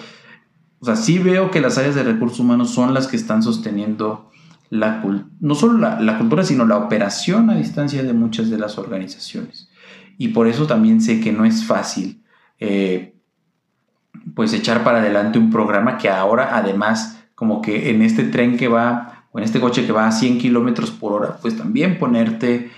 O 0.84 0.86
sea, 0.86 0.96
sí 0.96 1.18
veo 1.18 1.50
que 1.50 1.62
las 1.62 1.78
áreas 1.78 1.94
de 1.94 2.02
recursos 2.02 2.40
humanos 2.40 2.68
son 2.68 2.92
las 2.92 3.06
que 3.06 3.16
están 3.16 3.42
sosteniendo 3.42 4.30
no 5.40 5.54
solo 5.54 5.78
la, 5.78 6.18
cultura, 6.18 6.44
sino 6.44 6.66
la 6.66 6.76
operación 6.76 7.48
a 7.48 7.54
distancia 7.54 8.02
de 8.02 8.12
muchas 8.12 8.50
de 8.50 8.58
las 8.58 8.76
organizaciones. 8.76 9.70
Y 10.18 10.28
por 10.28 10.46
eso 10.46 10.66
también 10.66 11.00
sé 11.00 11.22
que 11.22 11.32
no 11.32 11.46
es 11.46 11.64
fácil 11.64 12.22
eh, 12.60 13.14
pues 14.34 14.52
echar 14.52 14.84
para 14.84 14.98
adelante 14.98 15.38
un 15.38 15.50
programa 15.50 15.96
que 15.96 16.10
ahora 16.10 16.54
además 16.54 17.24
como 17.34 17.62
que 17.62 17.88
en 17.88 18.02
este 18.02 18.24
tren 18.24 18.58
que 18.58 18.68
va 18.68 19.24
o 19.32 19.38
en 19.38 19.44
este 19.44 19.60
coche 19.60 19.86
que 19.86 19.92
va 19.92 20.06
a 20.06 20.12
100 20.12 20.36
kilómetros 20.36 20.90
por 20.90 21.14
hora, 21.14 21.38
pues 21.40 21.56
también 21.56 21.98
ponerte 21.98 22.70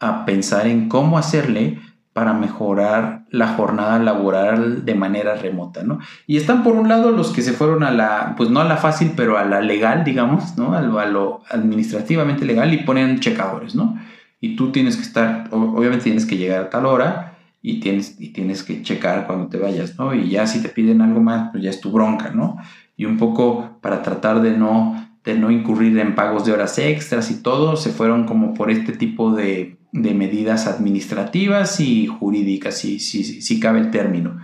a 0.00 0.24
pensar 0.24 0.66
en 0.66 0.88
cómo 0.88 1.16
hacerle 1.16 1.78
para 2.12 2.34
mejorar 2.34 3.24
la 3.30 3.48
jornada 3.48 3.98
laboral 3.98 4.84
de 4.84 4.94
manera 4.94 5.34
remota, 5.34 5.82
¿no? 5.82 5.98
Y 6.26 6.36
están 6.36 6.62
por 6.62 6.74
un 6.74 6.88
lado 6.88 7.10
los 7.10 7.30
que 7.30 7.40
se 7.40 7.52
fueron 7.52 7.82
a 7.82 7.90
la, 7.90 8.34
pues 8.36 8.50
no 8.50 8.60
a 8.60 8.64
la 8.64 8.76
fácil, 8.76 9.12
pero 9.16 9.38
a 9.38 9.44
la 9.44 9.62
legal, 9.62 10.04
digamos, 10.04 10.58
¿no? 10.58 10.74
A 10.74 10.82
lo, 10.82 11.42
administrativamente 11.48 12.44
legal 12.44 12.74
y 12.74 12.78
ponen 12.78 13.20
checadores, 13.20 13.74
¿no? 13.74 13.98
Y 14.40 14.56
tú 14.56 14.72
tienes 14.72 14.96
que 14.96 15.02
estar, 15.02 15.48
obviamente 15.52 16.04
tienes 16.04 16.26
que 16.26 16.36
llegar 16.36 16.60
a 16.60 16.70
tal 16.70 16.84
hora 16.84 17.38
y 17.62 17.80
tienes, 17.80 18.20
y 18.20 18.28
tienes 18.28 18.62
que 18.62 18.82
checar 18.82 19.26
cuando 19.26 19.46
te 19.46 19.56
vayas, 19.56 19.98
¿no? 19.98 20.14
Y 20.14 20.28
ya 20.28 20.46
si 20.46 20.60
te 20.60 20.68
piden 20.68 21.00
algo 21.00 21.20
más, 21.20 21.50
pues 21.50 21.62
ya 21.62 21.70
es 21.70 21.80
tu 21.80 21.92
bronca, 21.92 22.30
¿no? 22.30 22.58
Y 22.94 23.06
un 23.06 23.16
poco 23.16 23.78
para 23.80 24.02
tratar 24.02 24.42
de 24.42 24.54
no, 24.54 25.08
de 25.24 25.38
no 25.38 25.50
incurrir 25.50 25.98
en 25.98 26.14
pagos 26.14 26.44
de 26.44 26.52
horas 26.52 26.78
extras 26.78 27.30
y 27.30 27.42
todo, 27.42 27.76
se 27.76 27.90
fueron 27.90 28.26
como 28.26 28.52
por 28.52 28.70
este 28.70 28.92
tipo 28.92 29.32
de 29.32 29.78
de 29.92 30.14
medidas 30.14 30.66
administrativas 30.66 31.78
y 31.80 32.06
jurídicas, 32.06 32.78
si, 32.78 32.98
si, 32.98 33.22
si 33.42 33.60
cabe 33.60 33.78
el 33.78 33.90
término. 33.90 34.40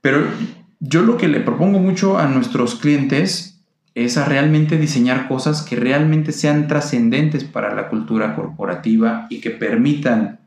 Pero 0.00 0.26
yo 0.80 1.02
lo 1.02 1.16
que 1.16 1.28
le 1.28 1.40
propongo 1.40 1.78
mucho 1.80 2.18
a 2.18 2.26
nuestros 2.26 2.76
clientes 2.76 3.54
es 3.94 4.16
a 4.16 4.24
realmente 4.24 4.76
diseñar 4.76 5.28
cosas 5.28 5.62
que 5.62 5.76
realmente 5.76 6.32
sean 6.32 6.66
trascendentes 6.66 7.44
para 7.44 7.74
la 7.74 7.88
cultura 7.88 8.34
corporativa 8.34 9.26
y 9.30 9.40
que 9.40 9.50
permitan 9.50 10.40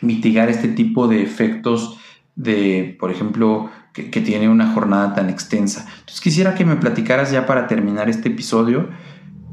mitigar 0.00 0.48
este 0.48 0.68
tipo 0.68 1.06
de 1.06 1.22
efectos 1.22 1.98
de, 2.34 2.96
por 2.98 3.10
ejemplo, 3.10 3.70
que, 3.92 4.04
tiene 4.20 4.48
una 4.48 4.72
jornada 4.72 5.14
tan 5.14 5.28
extensa. 5.28 5.86
Entonces 6.00 6.20
quisiera 6.20 6.54
que 6.54 6.64
me 6.64 6.76
platicaras 6.76 7.30
ya 7.30 7.46
para 7.46 7.66
terminar 7.66 8.08
este 8.08 8.30
episodio, 8.30 8.88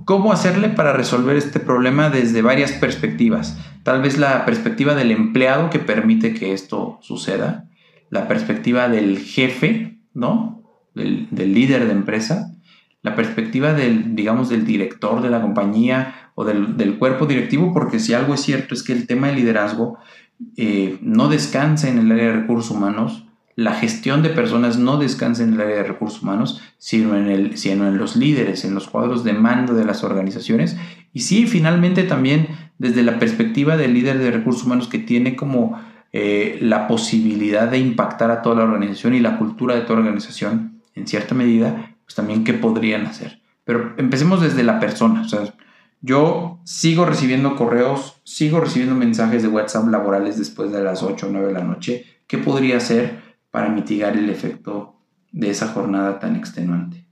cómo 0.05 0.31
hacerle 0.31 0.69
para 0.69 0.93
resolver 0.93 1.35
este 1.35 1.59
problema 1.59 2.09
desde 2.09 2.41
varias 2.41 2.71
perspectivas. 2.71 3.57
Tal 3.83 4.01
vez 4.01 4.17
la 4.17 4.45
perspectiva 4.45 4.95
del 4.95 5.11
empleado 5.11 5.69
que 5.69 5.79
permite 5.79 6.33
que 6.33 6.53
esto 6.53 6.99
suceda, 7.01 7.69
la 8.09 8.27
perspectiva 8.27 8.89
del 8.89 9.19
jefe, 9.19 9.99
¿no? 10.13 10.63
Del, 10.95 11.27
líder 11.31 11.85
de 11.85 11.91
empresa, 11.91 12.55
la 13.01 13.15
perspectiva 13.15 13.73
del, 13.73 14.15
digamos, 14.15 14.49
del 14.49 14.65
director 14.65 15.21
de 15.21 15.29
la 15.29 15.41
compañía 15.41 16.31
o 16.35 16.43
del, 16.43 16.75
del, 16.75 16.97
cuerpo 16.97 17.25
directivo, 17.25 17.73
porque 17.73 17.99
si 17.99 18.13
algo 18.13 18.33
es 18.33 18.41
cierto 18.41 18.73
es 18.73 18.83
que 18.83 18.91
el 18.91 19.07
tema 19.07 19.27
de 19.27 19.35
liderazgo 19.35 19.97
eh, 20.57 20.97
no 21.01 21.29
descansa 21.29 21.89
en 21.89 21.99
el 21.99 22.11
área 22.11 22.25
de 22.25 22.41
recursos 22.41 22.71
humanos, 22.71 23.25
la 23.55 23.73
gestión 23.73 24.23
de 24.23 24.29
personas 24.29 24.77
no 24.77 24.97
descansa 24.97 25.43
en 25.43 25.53
el 25.53 25.61
área 25.61 25.77
de 25.77 25.83
recursos 25.83 26.21
humanos, 26.21 26.61
sino 26.77 27.17
en, 27.17 27.27
el, 27.27 27.57
sino 27.57 27.87
en 27.87 27.97
los 27.97 28.15
líderes, 28.15 28.63
en 28.63 28.73
los 28.73 28.87
cuadros 28.87 29.25
de 29.25 29.33
mando 29.33 29.73
de 29.73 29.83
las 29.83 30.03
organizaciones. 30.05 30.77
Y 31.11 31.21
sí, 31.21 31.45
finalmente 31.45 32.03
también 32.03 32.47
desde 32.79 33.03
la 33.03 33.19
perspectiva 33.19 33.77
del 33.77 33.93
líder 33.93 34.17
de 34.17 34.31
recursos 34.31 34.63
humanos 34.63 34.87
que 34.87 34.97
tiene 34.97 35.35
como 35.35 35.79
eh, 36.11 36.57
la 36.61 36.87
posibilidad 36.87 37.67
de 37.67 37.77
impactar 37.77 38.31
a 38.31 38.41
toda 38.41 38.55
la 38.55 38.63
organización 38.63 39.13
y 39.13 39.19
la 39.19 39.37
cultura 39.37 39.75
de 39.75 39.81
toda 39.81 39.95
la 39.95 40.05
organización 40.05 40.81
en 40.95 41.05
cierta 41.05 41.35
medida, 41.35 41.95
pues 42.05 42.15
también 42.15 42.43
qué 42.43 42.53
podrían 42.53 43.05
hacer. 43.05 43.41
Pero 43.63 43.93
empecemos 43.97 44.41
desde 44.41 44.63
la 44.63 44.79
persona. 44.79 45.21
O 45.21 45.29
sea, 45.29 45.53
yo 46.01 46.59
sigo 46.63 47.05
recibiendo 47.05 47.55
correos, 47.55 48.21
sigo 48.23 48.59
recibiendo 48.59 48.95
mensajes 48.95 49.43
de 49.43 49.49
WhatsApp 49.49 49.89
laborales 49.89 50.39
después 50.39 50.71
de 50.71 50.81
las 50.81 51.03
8 51.03 51.27
o 51.27 51.29
9 51.29 51.47
de 51.47 51.53
la 51.53 51.63
noche. 51.63 52.05
¿Qué 52.25 52.37
podría 52.37 52.77
hacer 52.77 53.21
para 53.51 53.69
mitigar 53.69 54.17
el 54.17 54.29
efecto 54.29 54.95
de 55.31 55.49
esa 55.49 55.67
jornada 55.67 56.17
tan 56.19 56.35
extenuante? 56.35 57.05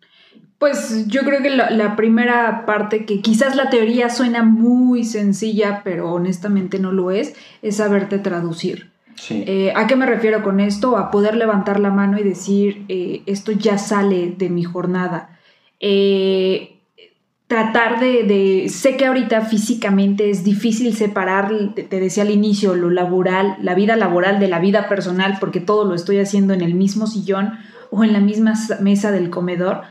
Pues 0.57 1.07
yo 1.07 1.21
creo 1.21 1.43
que 1.43 1.51
la, 1.51 1.95
primera 1.95 2.65
parte, 2.65 3.05
que 3.05 3.21
quizás 3.21 3.55
la 3.55 3.69
teoría 3.69 4.09
suena 4.09 4.41
muy 4.41 5.03
sencilla, 5.03 5.81
pero 5.83 6.11
honestamente 6.11 6.79
no 6.79 6.91
lo 6.91 7.11
es, 7.11 7.35
es 7.61 7.75
saberte 7.75 8.17
traducir. 8.17 8.91
Eh, 9.29 9.71
¿A 9.75 9.85
qué 9.87 9.95
me 9.95 10.07
refiero 10.07 10.43
con 10.43 10.59
esto? 10.59 10.97
A 10.97 11.11
poder 11.11 11.35
levantar 11.35 11.79
la 11.79 11.91
mano 11.91 12.17
y 12.17 12.23
decir, 12.23 12.85
eh, 12.87 13.21
esto 13.27 13.51
ya 13.51 13.77
sale 13.77 14.33
de 14.35 14.49
mi 14.49 14.63
jornada. 14.63 15.37
Eh, 15.79 16.77
tratar 17.47 17.99
de, 17.99 18.67
sé 18.69 18.97
que 18.97 19.05
ahorita 19.05 19.41
físicamente 19.41 20.29
es 20.31 20.43
difícil 20.43 20.95
separar, 20.95 21.51
te, 21.75 21.99
decía 21.99 22.23
al 22.23 22.31
inicio, 22.31 22.75
lo 22.75 22.89
laboral, 22.89 23.57
la 23.61 23.73
vida 23.73 23.95
laboral 23.95 24.39
de 24.39 24.47
la 24.47 24.59
vida 24.59 24.89
personal, 24.89 25.37
porque 25.39 25.61
todo 25.61 25.85
lo 25.85 25.93
estoy 25.93 26.19
haciendo 26.19 26.53
en 26.53 26.61
el 26.61 26.73
mismo 26.73 27.05
sillón 27.05 27.53
o 27.91 28.03
en 28.03 28.11
la 28.11 28.19
misma 28.19 28.53
mesa 28.81 29.11
del 29.11 29.29
comedor. 29.29 29.83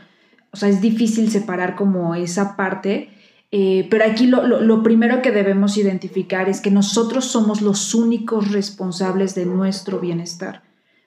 O 0.57 0.59
sea, 0.59 0.69
es 0.69 0.81
difícil 0.81 1.29
separar 1.29 1.75
como 1.75 2.15
esa 2.15 2.55
parte. 2.55 3.09
Eh, 3.51 3.87
pero 3.91 4.05
aquí 4.05 4.25
lo, 4.25 4.45
lo, 4.45 4.81
primero 4.81 5.21
que 5.21 5.31
debemos 5.31 5.77
identificar 5.77 6.49
es 6.49 6.61
que 6.61 6.71
nosotros 6.71 7.25
somos 7.25 7.61
los 7.61 7.93
únicos 7.93 8.51
responsables 8.51 9.35
de 9.35 9.45
nuestro 9.45 9.99
bienestar. 9.99 10.63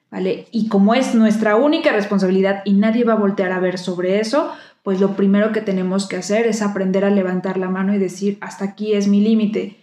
¿Vale? 0.09 0.47
Y 0.51 0.69
como 0.69 0.93
es 0.93 1.15
nuestra 1.15 1.57
única 1.57 1.91
responsabilidad 1.91 2.61
y 2.63 2.73
nadie 2.73 3.03
va 3.03 3.13
a 3.13 3.17
voltear 3.17 3.51
a 3.51 3.59
ver 3.59 3.77
sobre 3.77 4.21
eso, 4.21 4.51
pues 4.83 5.01
lo 5.01 5.17
primero 5.17 5.51
que 5.51 5.61
tenemos 5.61 6.07
que 6.07 6.15
hacer 6.15 6.47
es 6.47 6.61
aprender 6.61 7.03
a 7.03 7.09
levantar 7.09 7.57
la 7.57 7.69
mano 7.69 7.93
y 7.93 7.97
decir, 7.97 8.37
hasta 8.39 8.65
aquí 8.65 8.93
es 8.93 9.07
mi 9.07 9.19
límite, 9.19 9.77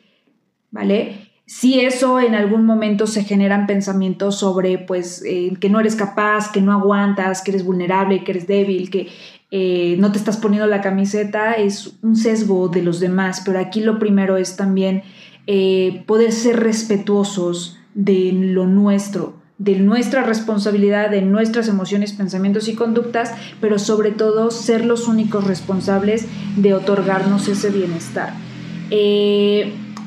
¿vale? 0.71 1.28
Si 1.49 1.81
eso 1.81 2.21
en 2.21 2.35
algún 2.35 2.67
momento 2.67 3.07
se 3.07 3.25
generan 3.25 3.67
pensamientos 3.67 4.39
sobre, 4.39 4.77
pues, 4.77 5.23
eh, 5.25 5.55
que 5.59 5.71
no 5.71 5.81
eres 5.81 5.97
capaz, 5.97 6.53
que 6.53 6.61
no 6.61 6.73
aguantas, 6.73 7.41
que 7.41 7.53
eres 7.53 7.65
vulnerable, 7.65 8.23
que 8.23 8.33
eres 8.33 8.47
débil, 8.47 8.91
que 8.91 9.09
eh, 9.51 9.97
no 9.99 10.13
te 10.13 10.19
estás 10.19 10.37
poniendo 10.37 10.67
la 10.67 10.83
camiseta, 10.83 11.55
es 11.55 11.95
un 12.03 12.17
sesgo 12.17 12.69
de 12.69 12.83
los 12.83 13.01
demás, 13.01 13.41
pero 13.47 13.61
aquí 13.61 13.81
lo 13.81 13.99
primero 13.99 14.37
es 14.37 14.57
también 14.57 15.05
eh, 15.47 16.05
poder 16.07 16.33
ser 16.33 16.61
respetuosos 16.61 17.79
de 17.95 18.31
lo 18.35 18.67
nuestro, 18.67 19.41
de 19.57 19.77
nuestra 19.77 20.25
responsabilidad, 20.25 21.09
de 21.09 21.23
nuestras 21.23 21.67
emociones, 21.67 22.13
pensamientos 22.13 22.69
y 22.69 22.75
conductas, 22.75 23.33
pero 23.59 23.79
sobre 23.79 24.11
todo 24.11 24.51
ser 24.51 24.85
los 24.85 25.09
únicos 25.09 25.47
responsables 25.47 26.27
de 26.57 26.75
otorgarnos 26.75 27.49
ese 27.49 27.71
bienestar. 27.71 28.35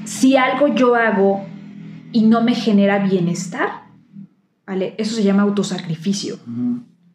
Si 0.06 0.36
algo 0.36 0.68
yo 0.68 0.96
hago 0.96 1.46
y 2.12 2.24
no 2.24 2.42
me 2.42 2.56
genera 2.56 3.00
bienestar, 3.00 3.84
¿vale? 4.66 4.96
Eso 4.98 5.16
se 5.16 5.24
llama 5.24 5.44
autosacrificio. 5.44 6.40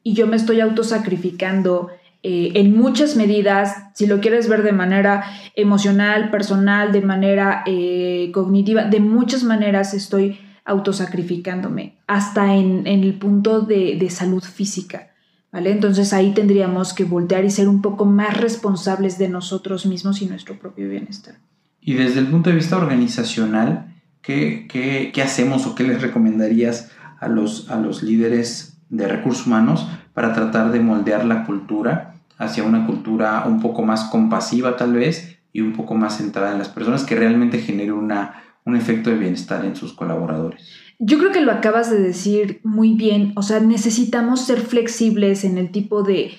Y 0.02 0.14
yo 0.14 0.26
me 0.26 0.36
estoy 0.36 0.60
autosacrificando 0.60 1.88
eh, 2.22 2.52
en 2.54 2.76
muchas 2.76 3.16
medidas, 3.16 3.90
si 3.94 4.06
lo 4.06 4.20
quieres 4.20 4.48
ver 4.48 4.62
de 4.62 4.72
manera 4.72 5.24
emocional, 5.54 6.30
personal, 6.30 6.92
de 6.92 7.02
manera 7.02 7.62
eh, 7.66 8.30
cognitiva, 8.32 8.84
de 8.84 9.00
muchas 9.00 9.44
maneras 9.44 9.94
estoy 9.94 10.38
autosacrificándome, 10.64 11.98
hasta 12.08 12.56
en, 12.56 12.86
el 12.86 13.14
punto 13.14 13.60
de, 13.60 14.04
salud 14.10 14.42
física. 14.42 15.12
¿Vale? 15.52 15.70
Entonces 15.70 16.12
ahí 16.12 16.34
tendríamos 16.34 16.92
que 16.92 17.04
voltear 17.04 17.44
y 17.44 17.50
ser 17.50 17.68
un 17.68 17.80
poco 17.80 18.04
más 18.04 18.36
responsables 18.36 19.16
de 19.16 19.28
nosotros 19.28 19.86
mismos 19.86 20.20
y 20.20 20.26
nuestro 20.26 20.58
propio 20.58 20.88
bienestar. 20.88 21.36
Y 21.86 21.94
desde 21.94 22.18
el 22.18 22.26
punto 22.26 22.50
de 22.50 22.56
vista 22.56 22.76
organizacional, 22.76 23.94
¿qué, 24.20 24.66
qué, 24.68 25.22
hacemos 25.22 25.68
o 25.68 25.76
qué 25.76 25.84
les 25.84 26.02
recomendarías 26.02 26.90
a 27.20 27.28
los, 27.28 27.70
a 27.70 27.76
los 27.76 28.02
líderes 28.02 28.76
de 28.90 29.06
recursos 29.06 29.46
humanos 29.46 29.86
para 30.12 30.34
tratar 30.34 30.72
de 30.72 30.80
moldear 30.80 31.24
la 31.24 31.46
cultura 31.46 32.16
hacia 32.38 32.64
una 32.64 32.86
cultura 32.86 33.44
un 33.46 33.60
poco 33.60 33.82
más 33.82 34.04
compasiva 34.10 34.76
tal 34.76 34.94
vez 34.94 35.38
y 35.52 35.60
un 35.60 35.74
poco 35.74 35.94
más 35.94 36.18
centrada 36.18 36.50
en 36.50 36.58
las 36.58 36.68
personas 36.68 37.04
que 37.04 37.14
realmente 37.14 37.60
genere 37.60 37.92
una, 37.92 38.42
un 38.64 38.74
efecto 38.74 39.10
de 39.10 39.18
bienestar 39.18 39.64
en 39.64 39.76
sus 39.76 39.92
colaboradores. 39.92 40.68
Yo 40.98 41.18
creo 41.18 41.30
que 41.30 41.40
lo 41.40 41.52
acabas 41.52 41.88
de 41.88 42.00
decir 42.00 42.60
muy 42.64 42.94
bien, 42.94 43.32
o 43.36 43.42
sea, 43.42 43.60
necesitamos 43.60 44.44
ser 44.44 44.60
flexibles 44.60 45.44
en 45.44 45.56
el 45.56 45.70
tipo 45.70 46.02
de, 46.02 46.32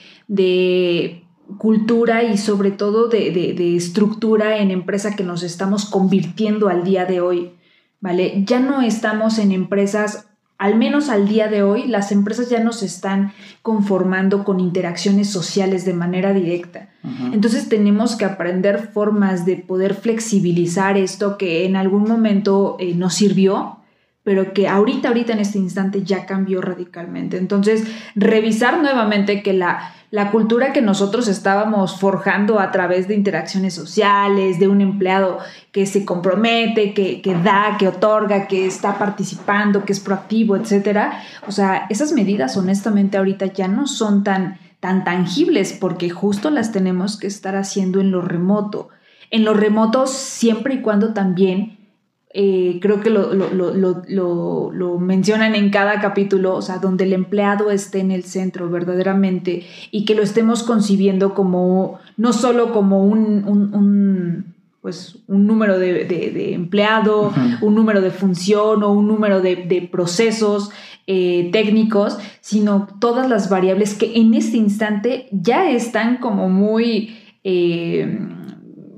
cultura 1.57 2.23
y 2.23 2.37
sobre 2.37 2.71
todo 2.71 3.07
de, 3.07 3.75
estructura 3.75 4.57
en 4.57 4.71
empresa 4.71 5.15
que 5.15 5.23
nos 5.23 5.43
estamos 5.43 5.85
convirtiendo 5.85 6.69
al 6.69 6.83
día 6.83 7.05
de 7.05 7.21
hoy, 7.21 7.51
¿vale? 7.99 8.43
Ya 8.45 8.59
no 8.59 8.81
estamos 8.81 9.39
en 9.39 9.51
empresas 9.51 10.27
al 10.57 10.75
menos 10.75 11.09
al 11.09 11.27
día 11.27 11.47
de 11.47 11.61
hoy, 11.61 11.87
las 11.87 12.11
empresas 12.11 12.49
ya 12.49 12.59
no 12.59 12.73
se 12.73 12.87
están 12.87 13.31
conformando 13.61 14.43
con 14.43 14.59
interacciones 14.59 15.29
sociales 15.29 15.85
de 15.85 15.93
manera 15.93 16.33
directa. 16.33 16.89
Entonces 17.31 17.69
tenemos 17.69 18.15
que 18.15 18.25
aprender 18.25 18.89
formas 18.91 19.45
de 19.45 19.57
poder 19.57 19.93
flexibilizar 19.93 20.97
esto 20.97 21.37
que 21.37 21.65
en 21.65 21.75
algún 21.75 22.03
momento 22.03 22.75
eh, 22.79 22.95
nos 22.95 23.13
sirvió, 23.13 23.77
pero 24.23 24.51
que 24.51 24.67
ahorita, 24.67 25.09
ahorita 25.09 25.33
en 25.33 25.39
este 25.39 25.59
instante 25.59 26.03
ya 26.03 26.25
cambió 26.25 26.59
radicalmente. 26.59 27.37
Entonces, 27.37 27.83
revisar 28.13 28.81
nuevamente 28.81 29.41
que 29.41 29.53
la, 29.53 29.93
la 30.09 30.31
cultura 30.31 30.71
que 30.71 30.81
nosotros 30.81 31.27
estábamos 31.27 31.99
forjando 31.99 32.59
a 32.59 32.71
través 32.71 33.07
de 33.09 33.15
interacciones 33.15 33.73
sociales, 33.73 34.57
de 34.57 34.69
un 34.69 34.79
empleado 34.79 35.39
que 35.73 35.85
se 35.85 36.05
compromete, 36.05 36.93
que, 36.93 37.21
que 37.21 37.35
da, 37.35 37.75
que 37.77 37.89
otorga, 37.89 38.47
que 38.47 38.65
está 38.65 38.97
participando, 38.97 39.83
que 39.83 39.91
es 39.91 39.99
proactivo, 39.99 40.55
etcétera. 40.55 41.21
O 41.45 41.51
sea, 41.51 41.87
esas 41.89 42.13
medidas 42.13 42.55
honestamente 42.55 43.17
ahorita 43.17 43.47
ya 43.47 43.67
no 43.67 43.85
son 43.85 44.23
tan, 44.23 44.59
tan 44.79 45.03
tangibles 45.03 45.73
porque 45.73 46.09
justo 46.09 46.51
las 46.51 46.71
tenemos 46.71 47.19
que 47.19 47.27
estar 47.27 47.57
haciendo 47.57 47.99
en 47.99 48.11
lo 48.11 48.21
remoto. 48.21 48.87
En 49.29 49.43
lo 49.43 49.53
remoto 49.53 50.07
siempre 50.07 50.75
y 50.75 50.81
cuando 50.81 51.13
también 51.13 51.86
eh, 52.33 52.79
creo 52.81 52.99
que 52.99 53.09
lo, 53.09 53.33
lo, 53.33 54.99
mencionan 54.99 55.55
en 55.55 55.69
cada 55.69 56.01
capítulo, 56.01 56.55
o 56.55 56.61
sea, 56.61 56.77
donde 56.79 57.05
el 57.05 57.13
empleado 57.13 57.71
esté 57.71 57.99
en 57.99 58.11
el 58.11 58.25
centro 58.25 58.69
verdaderamente 58.69 59.65
y 59.91 60.03
que 60.03 60.13
lo 60.13 60.23
estemos 60.23 60.63
concibiendo 60.63 61.33
como, 61.33 61.99
no 62.17 62.33
solo 62.33 62.73
como 62.73 63.05
un, 63.05 64.53
pues, 64.81 65.19
un 65.27 65.47
número 65.47 65.79
de, 65.79 66.53
empleado, 66.53 67.33
un 67.61 67.75
número 67.75 68.01
de 68.01 68.11
función 68.11 68.83
o 68.83 68.91
un 68.91 69.07
número 69.07 69.39
de, 69.39 69.89
procesos 69.89 70.69
eh, 71.07 71.49
técnicos, 71.53 72.17
sino 72.41 72.89
todas 72.99 73.29
las 73.29 73.49
variables 73.49 73.93
que 73.93 74.17
en 74.17 74.33
este 74.33 74.57
instante 74.57 75.29
ya 75.31 75.69
están 75.69 76.17
como 76.17 76.49
muy, 76.49 77.17
eh, 77.45 78.19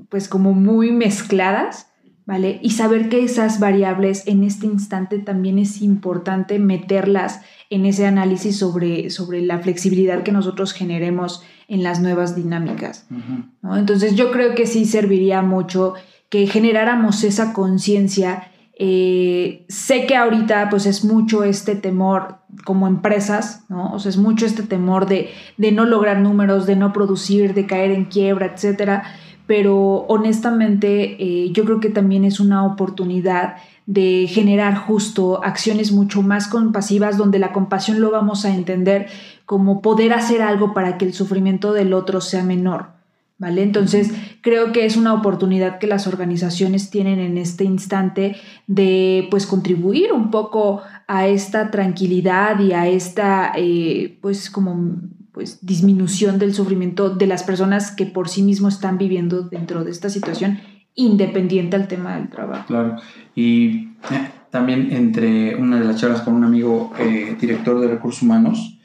pues 0.08 0.28
como 0.28 0.52
muy 0.52 0.90
mezcladas 0.90 1.89
¿vale? 2.30 2.60
Y 2.62 2.70
saber 2.70 3.08
que 3.08 3.24
esas 3.24 3.58
variables 3.58 4.22
en 4.28 4.44
este 4.44 4.64
instante 4.66 5.18
también 5.18 5.58
es 5.58 5.82
importante 5.82 6.60
meterlas 6.60 7.40
en 7.70 7.86
ese 7.86 8.06
análisis 8.06 8.56
sobre, 8.56 9.10
sobre 9.10 9.42
la 9.42 9.58
flexibilidad 9.58 10.22
que 10.22 10.30
nosotros 10.30 10.72
generemos 10.72 11.42
en 11.66 11.82
las 11.82 11.98
nuevas 11.98 12.36
dinámicas. 12.36 13.08
Entonces 13.64 14.14
yo 14.14 14.30
creo 14.30 14.54
que 14.54 14.66
sí 14.68 14.84
serviría 14.84 15.42
mucho 15.42 15.94
que 16.28 16.46
generáramos 16.46 17.24
esa 17.24 17.52
conciencia. 17.52 18.44
Eh, 18.78 19.66
sé 19.68 20.06
que 20.06 20.14
ahorita 20.14 20.68
pues 20.70 20.86
es 20.86 21.04
mucho 21.04 21.42
este 21.42 21.74
temor 21.74 22.36
como 22.64 22.86
empresas, 22.86 23.64
¿no? 23.68 23.92
O 23.92 23.98
sea, 23.98 24.08
es 24.08 24.18
mucho 24.18 24.46
este 24.46 24.62
temor 24.62 25.06
de, 25.06 25.30
de 25.56 25.72
no 25.72 25.84
lograr 25.84 26.20
números, 26.20 26.64
de 26.64 26.76
no 26.76 26.92
producir, 26.92 27.54
de 27.54 27.66
caer 27.66 27.90
en 27.90 28.04
quiebra, 28.04 28.46
etcétera 28.46 29.02
pero 29.50 30.06
honestamente 30.06 31.16
eh, 31.18 31.50
yo 31.50 31.64
creo 31.64 31.80
que 31.80 31.88
también 31.88 32.24
es 32.24 32.38
una 32.38 32.64
oportunidad 32.64 33.56
de 33.84 34.28
generar 34.28 34.76
justo 34.76 35.42
acciones 35.42 35.90
mucho 35.90 36.22
más 36.22 36.46
compasivas 36.46 37.18
donde 37.18 37.40
la 37.40 37.52
compasión 37.52 38.00
lo 38.00 38.12
vamos 38.12 38.44
a 38.44 38.54
entender 38.54 39.08
como 39.46 39.82
poder 39.82 40.12
hacer 40.12 40.40
algo 40.40 40.72
para 40.72 40.98
que 40.98 41.04
el 41.04 41.14
sufrimiento 41.14 41.72
del 41.72 41.94
otro 41.94 42.20
sea 42.20 42.44
menor. 42.44 42.90
¿Vale? 43.38 43.64
Entonces, 43.64 44.12
creo 44.40 44.70
que 44.70 44.84
es 44.84 44.96
una 44.96 45.14
oportunidad 45.14 45.78
que 45.78 45.88
las 45.88 46.06
organizaciones 46.06 46.90
tienen 46.90 47.18
en 47.18 47.36
este 47.36 47.64
instante 47.64 48.36
de 48.68 49.26
pues 49.32 49.46
contribuir 49.46 50.12
un 50.12 50.30
poco 50.30 50.82
a 51.08 51.26
esta 51.26 51.72
tranquilidad 51.72 52.60
y 52.60 52.72
a 52.72 52.86
esta 52.86 53.50
eh, 53.56 54.16
pues 54.20 54.48
como 54.48 55.00
pues 55.40 55.58
disminución 55.62 56.38
del 56.38 56.52
sufrimiento 56.52 57.08
de 57.08 57.26
las 57.26 57.44
personas 57.44 57.92
que 57.92 58.04
por 58.04 58.28
sí 58.28 58.42
mismos 58.42 58.74
están 58.74 58.98
viviendo 58.98 59.40
dentro 59.40 59.84
de 59.84 59.90
esta 59.90 60.10
situación 60.10 60.60
independiente 60.94 61.76
al 61.76 61.88
tema 61.88 62.16
del 62.16 62.28
trabajo. 62.28 62.66
Claro, 62.66 62.96
y 63.34 63.88
eh, 64.10 64.28
también 64.50 64.92
entre 64.92 65.54
una 65.54 65.80
de 65.80 65.86
las 65.86 65.98
charlas 65.98 66.20
con 66.20 66.34
un 66.34 66.44
amigo 66.44 66.92
eh, 66.98 67.38
director 67.40 67.80
de 67.80 67.88
recursos 67.88 68.20
humanos, 68.20 68.78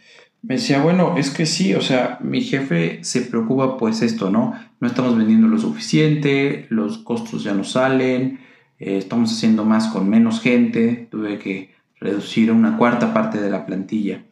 me 0.43 0.55
decía, 0.55 0.81
bueno, 0.81 1.17
es 1.17 1.29
que 1.29 1.45
sí, 1.45 1.73
o 1.73 1.81
sea, 1.81 2.19
mi 2.21 2.39
jefe 2.39 3.03
se 3.03 3.23
preocupa 3.23 3.75
pues 3.75 4.01
esto, 4.01 4.29
¿no? 4.29 4.53
No 4.79 4.87
estamos 4.87 5.17
vendiendo 5.17 5.49
lo 5.49 5.59
suficiente, 5.59 6.67
los 6.69 6.99
costos 6.99 7.43
ya 7.43 7.53
no 7.53 7.65
salen, 7.65 8.39
eh, 8.79 8.97
estamos 8.97 9.29
haciendo 9.33 9.65
más 9.65 9.87
con 9.89 10.09
menos 10.09 10.39
gente, 10.39 11.09
tuve 11.11 11.37
que 11.37 11.75
reducir 11.99 12.49
una 12.49 12.77
cuarta 12.77 13.13
parte 13.13 13.41
de 13.41 13.49
la 13.49 13.65
plantilla. 13.65 14.23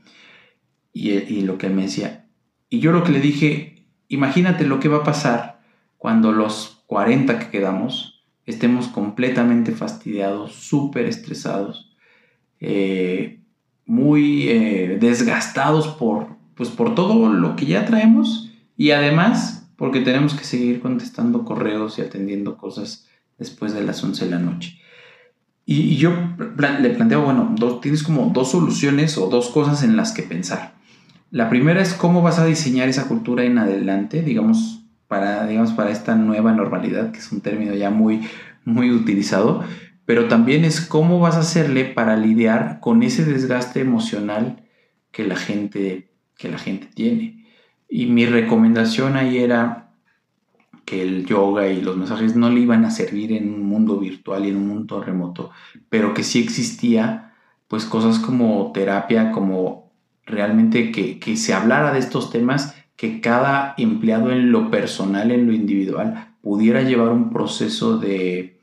Y, 0.93 1.41
lo 1.41 1.58
que 1.58 1.67
él 1.67 1.73
me 1.73 1.84
decía. 1.84 2.27
Y 2.69 2.79
yo 2.79 2.91
lo 2.91 3.03
que 3.03 3.12
le 3.12 3.19
dije, 3.19 3.88
imagínate 4.10 4.65
lo 4.65 4.79
que 4.79 4.89
va 4.89 4.97
a 4.97 5.03
pasar 5.03 5.62
cuando 5.97 6.32
los 6.32 6.84
40 6.88 7.39
que 7.39 7.49
quedamos 7.49 8.23
estemos 8.45 8.88
completamente 8.88 9.71
fastidiados, 9.71 10.53
súper 10.53 11.06
estresados, 11.06 11.95
eh, 12.60 13.39
muy 13.86 14.49
eh, 14.49 14.97
desgastados 14.99 15.88
por, 15.88 16.27
pues 16.56 16.69
por 16.69 16.93
todo 16.93 17.29
lo 17.34 17.56
que 17.56 17.65
ya 17.65 17.86
traemos 17.86 18.51
y 18.77 18.91
además 18.91 19.63
porque 19.75 20.01
tenemos 20.01 20.34
que 20.34 20.43
seguir 20.43 20.79
contestando 20.79 21.43
correos 21.45 21.97
y 21.97 22.01
atendiendo 22.01 22.58
cosas 22.58 23.08
después 23.38 23.73
de 23.73 23.84
las 23.84 24.03
11 24.03 24.25
de 24.25 24.32
la 24.32 24.39
noche. 24.39 24.79
Y, 25.65 25.95
yo 25.95 26.12
le 26.79 26.89
planteo, 26.89 27.23
bueno, 27.23 27.53
dos, 27.58 27.82
tienes 27.82 28.03
como 28.03 28.29
dos 28.34 28.51
soluciones 28.51 29.17
o 29.17 29.27
dos 29.27 29.49
cosas 29.49 29.84
en 29.84 29.95
las 29.95 30.12
que 30.12 30.23
pensar. 30.23 30.75
La 31.34 31.50
primera 31.50 31.82
es 31.82 31.96
cómo 31.96 32.22
vas 32.22 32.38
a 32.38 32.46
diseñar 32.46 32.89
esa 32.89 33.08
cultura 33.08 33.43
en 33.43 33.58
adelante, 33.58 34.22
digamos, 34.22 34.84
para, 35.08 35.48
digamos, 35.48 35.72
para 35.72 35.89
esta 35.89 36.13
nueva 36.15 36.54
normalidad, 36.54 37.12
que 37.12 37.17
es 37.17 37.32
un 37.32 37.41
término 37.41 37.74
ya 37.74 37.89
muy, 37.89 38.22
muy 38.65 38.91
utilizado, 38.91 39.63
pero 40.06 40.28
también 40.28 40.63
es 40.63 40.80
cómo 40.80 41.19
vas 41.19 41.36
a 41.36 41.39
hacerle 41.39 41.86
para 41.86 42.17
lidiar 42.17 42.80
con 42.82 43.02
ese 43.02 43.26
desgaste 43.26 43.80
emocional 43.80 44.62
que 45.12 45.24
la 45.24 45.36
gente, 45.36 46.12
que 46.38 46.50
la 46.50 46.60
gente 46.60 46.88
tiene. 46.93 47.48
Y 47.89 48.06
mi 48.06 48.28
recomendación 48.28 49.17
ahí 49.17 49.39
era 49.39 49.89
que 50.86 51.02
el 51.02 51.26
yoga 51.26 51.67
y 51.67 51.82
los 51.82 51.98
mensajes 51.98 52.36
no 52.36 52.52
le 52.52 52.60
iban 52.60 52.86
a 52.86 52.91
servir 52.91 53.32
en 53.32 53.52
un 53.52 53.63
mundo 53.63 53.98
virtual 53.98 54.46
y 54.46 54.50
en 54.50 54.58
un 54.58 54.67
mundo 54.67 55.02
remoto, 55.02 55.50
pero 55.89 56.13
que 56.13 56.22
sí 56.22 56.43
existía 56.43 57.34
pues 57.67 57.86
cosas 57.86 58.19
como 58.19 58.72
terapia, 58.72 59.32
como 59.32 59.83
realmente 60.25 60.91
que, 60.91 61.38
se 61.38 61.53
hablara 61.53 61.93
de 61.93 61.99
estos 61.99 62.31
temas, 62.31 62.75
que 62.95 63.21
cada 63.21 63.73
empleado 63.77 64.31
en 64.31 64.51
lo 64.51 64.69
personal, 64.69 65.31
en 65.31 65.47
lo 65.47 65.53
individual, 65.53 66.36
pudiera 66.41 66.81
llevar 66.81 67.09
un 67.09 67.31
proceso 67.31 67.97
de, 67.97 68.59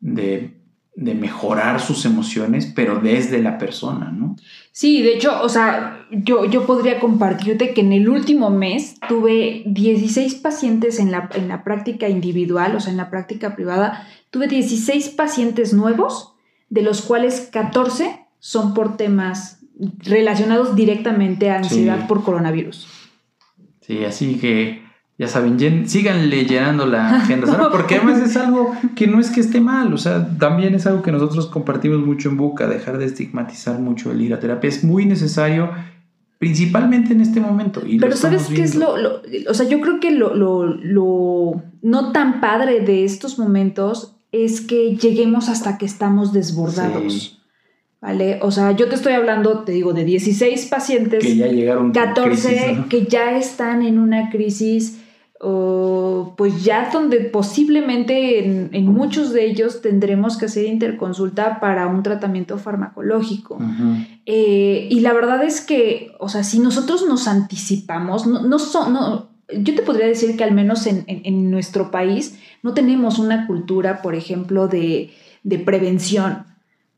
de, 0.00 0.56
mejorar 0.96 1.80
sus 1.80 2.04
emociones, 2.04 2.70
pero 2.74 3.00
desde 3.00 3.42
la 3.42 3.58
persona, 3.58 4.10
¿no? 4.10 4.36
Sí, 4.70 5.02
de 5.02 5.14
hecho, 5.14 5.42
o 5.42 5.48
sea, 5.48 6.06
yo, 6.10 6.44
yo 6.44 6.66
podría 6.66 7.00
compartirte 7.00 7.72
que 7.74 7.80
en 7.80 7.92
el 7.92 8.08
último 8.08 8.50
mes 8.50 8.96
tuve 9.08 9.62
16 9.66 10.34
pacientes 10.36 10.98
en 10.98 11.10
la, 11.10 11.30
en 11.34 11.48
la 11.48 11.64
práctica 11.64 12.08
individual, 12.08 12.76
o 12.76 12.80
sea, 12.80 12.90
en 12.90 12.98
la 12.98 13.10
práctica 13.10 13.56
privada, 13.56 14.06
tuve 14.30 14.46
16 14.46 15.08
pacientes 15.10 15.72
nuevos, 15.72 16.34
de 16.68 16.82
los 16.82 17.02
cuales 17.02 17.48
14 17.50 18.26
son 18.38 18.74
por 18.74 18.96
temas 18.96 19.59
relacionados 19.98 20.76
directamente 20.76 21.50
a 21.50 21.58
ansiedad 21.58 22.06
por 22.06 22.22
coronavirus. 22.22 22.86
Sí, 23.80 24.04
así 24.04 24.38
que 24.38 24.82
ya 25.18 25.28
saben, 25.28 25.86
síganle 25.86 26.46
llenando 26.46 26.86
la 26.86 27.16
agenda, 27.16 27.68
porque 27.72 27.96
además 27.96 28.22
es 28.22 28.36
algo 28.38 28.74
que 28.94 29.06
no 29.06 29.20
es 29.20 29.30
que 29.30 29.40
esté 29.40 29.60
mal, 29.60 29.92
o 29.92 29.98
sea, 29.98 30.26
también 30.38 30.74
es 30.74 30.86
algo 30.86 31.02
que 31.02 31.12
nosotros 31.12 31.46
compartimos 31.46 31.98
mucho 32.06 32.30
en 32.30 32.38
Buca, 32.38 32.66
dejar 32.66 32.96
de 32.96 33.04
estigmatizar 33.04 33.78
mucho 33.80 34.12
el 34.12 34.22
ir 34.22 34.32
a 34.32 34.40
terapia. 34.40 34.68
Es 34.68 34.82
muy 34.82 35.04
necesario, 35.04 35.70
principalmente 36.38 37.12
en 37.12 37.20
este 37.20 37.40
momento. 37.40 37.82
Pero 38.00 38.16
¿sabes 38.16 38.46
qué 38.46 38.62
es 38.62 38.76
lo, 38.76 38.94
O 39.48 39.54
sea, 39.54 39.68
yo 39.68 39.80
creo 39.80 40.00
que 40.00 40.10
lo, 40.10 40.34
lo 40.34 41.62
no 41.82 42.12
tan 42.12 42.40
padre 42.40 42.80
de 42.80 43.04
estos 43.04 43.38
momentos 43.38 44.16
es 44.32 44.62
que 44.62 44.96
lleguemos 44.96 45.48
hasta 45.50 45.76
que 45.76 45.84
estamos 45.84 46.32
desbordados. 46.32 47.39
¿Vale? 48.00 48.38
O 48.42 48.50
sea, 48.50 48.72
yo 48.72 48.88
te 48.88 48.94
estoy 48.94 49.12
hablando, 49.12 49.60
te 49.60 49.72
digo, 49.72 49.92
de 49.92 50.04
16 50.04 50.66
pacientes. 50.66 51.22
Que 51.22 51.36
ya 51.36 51.46
llegaron. 51.48 51.92
14 51.92 52.84
que 52.88 53.06
ya 53.06 53.36
están 53.36 53.82
en 53.82 53.98
una 53.98 54.30
crisis, 54.30 55.00
o 55.42 56.34
pues 56.36 56.64
ya 56.64 56.90
donde 56.92 57.20
posiblemente 57.20 58.44
en, 58.44 58.86
muchos 58.86 59.32
de 59.32 59.46
ellos 59.46 59.80
tendremos 59.80 60.36
que 60.36 60.44
hacer 60.44 60.66
interconsulta 60.66 61.60
para 61.60 61.86
un 61.86 62.02
tratamiento 62.02 62.58
farmacológico. 62.58 63.58
Eh, 64.26 64.88
y 64.90 65.00
la 65.00 65.14
verdad 65.14 65.42
es 65.42 65.62
que, 65.62 66.12
o 66.18 66.28
sea, 66.28 66.44
si 66.44 66.58
nosotros 66.58 67.06
nos 67.08 67.26
anticipamos, 67.26 68.26
no, 68.26 68.42
no, 68.42 68.58
no 68.90 69.30
yo 69.58 69.74
te 69.74 69.82
podría 69.82 70.06
decir 70.06 70.36
que 70.36 70.44
al 70.44 70.52
menos 70.52 70.86
en, 70.86 71.04
en, 71.06 71.50
nuestro 71.50 71.90
país 71.90 72.38
no 72.62 72.74
tenemos 72.74 73.18
una 73.18 73.46
cultura, 73.46 74.02
por 74.02 74.14
ejemplo, 74.14 74.68
de, 74.68 75.10
de 75.42 75.58
prevención. 75.58 76.44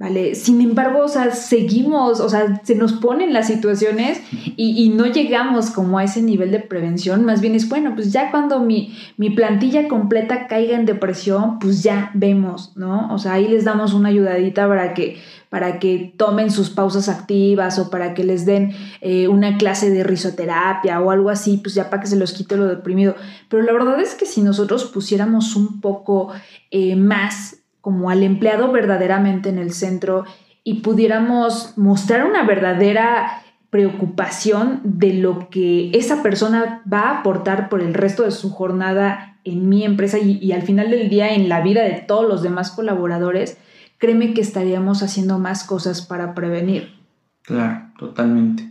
¿Vale? 0.03 0.35
Sin 0.35 0.61
embargo, 0.61 1.05
o 1.05 1.09
sea, 1.09 1.31
seguimos, 1.31 2.19
o 2.19 2.29
sea, 2.29 2.61
se 2.65 2.75
nos 2.75 2.93
ponen 2.95 3.33
las 3.33 3.47
situaciones 3.47 4.21
y, 4.57 4.89
no 4.89 5.07
llegamos 5.07 5.71
como 5.71 5.97
a 5.97 6.05
ese 6.05 6.21
nivel 6.23 6.51
de 6.51 6.59
prevención, 6.59 7.25
más 7.25 7.41
bien 7.41 7.55
es, 7.55 7.69
bueno, 7.69 7.93
pues 7.95 8.13
ya 8.13 8.33
cuando 8.33 8.59
mi, 8.59 8.99
mi, 9.17 9.31
plantilla 9.31 9.87
completa 9.87 10.49
caiga 10.49 10.77
en 10.77 10.87
depresión, 10.87 11.61
pues 11.61 11.85
ya 11.85 12.11
vemos, 12.15 12.73
¿no? 12.75 13.15
O 13.15 13.19
sea, 13.19 13.35
ahí 13.35 13.47
les 13.47 13.65
damos 13.65 13.95
una 13.95 14.09
ayudadita 14.09 14.67
para 14.67 14.93
que, 14.93 15.19
para 15.49 15.79
que 15.79 16.13
tomen 16.17 16.51
sus 16.51 16.71
pausas 16.71 17.09
activas 17.09 17.79
o 17.79 17.89
para 17.89 18.13
que 18.13 18.25
les 18.25 18.45
den 18.45 18.73
eh, 19.03 19.29
una 19.29 19.57
clase 19.57 19.91
de 19.91 20.03
risoterapia 20.03 21.01
o 21.01 21.13
algo 21.13 21.31
así, 21.31 21.59
pues 21.59 21.77
ya 21.77 21.91
para 21.91 22.03
que 22.03 22.09
se 22.09 22.17
los 22.17 22.33
quite 22.33 22.57
lo 22.57 22.67
deprimido. 22.67 23.15
Pero 23.49 23.63
la 23.63 23.73
verdad 23.73 24.01
es 24.01 24.17
que 24.17 24.27
si 24.27 24.43
nosotros 24.43 24.85
pusiéramos 24.87 25.55
un 25.55 25.81
poco 25.81 26.33
eh, 26.73 26.97
más 26.97 27.62
como 27.83 28.09
al 28.09 28.23
empleado 28.23 28.73
verdaderamente 28.73 29.51
en 29.51 29.59
el 29.59 29.73
centro 29.73 30.25
y 30.65 30.81
pudiéramos 30.81 31.77
mostrar 31.77 32.25
una 32.25 32.45
verdadera 32.45 33.43
preocupación 33.69 34.81
de 34.85 35.15
lo 35.15 35.51
que 35.51 35.91
esa 35.93 36.23
persona 36.23 36.83
va 36.91 37.01
a 37.01 37.21
aportar 37.21 37.69
por 37.69 37.83
el 37.83 37.95
resto 37.95 38.23
de 38.23 38.31
su 38.31 38.51
jornada 38.51 39.39
en 39.45 39.69
mi 39.69 39.85
empresa 39.85 40.19
y, 40.19 40.53
al 40.53 40.63
final 40.63 40.91
del 40.91 41.09
día 41.09 41.35
en 41.35 41.49
la 41.49 41.61
vida 41.61 41.83
de 41.83 42.05
todos 42.07 42.29
los 42.29 42.43
demás 42.43 42.71
colaboradores, 42.71 43.59
créeme 43.99 44.35
que 44.35 44.41
estaríamos 44.41 45.03
haciendo 45.03 45.39
más 45.39 45.65
cosas 45.65 46.03
para 46.03 46.35
prevenir. 46.35 46.95
Claro, 47.43 47.87
totalmente. 47.99 48.71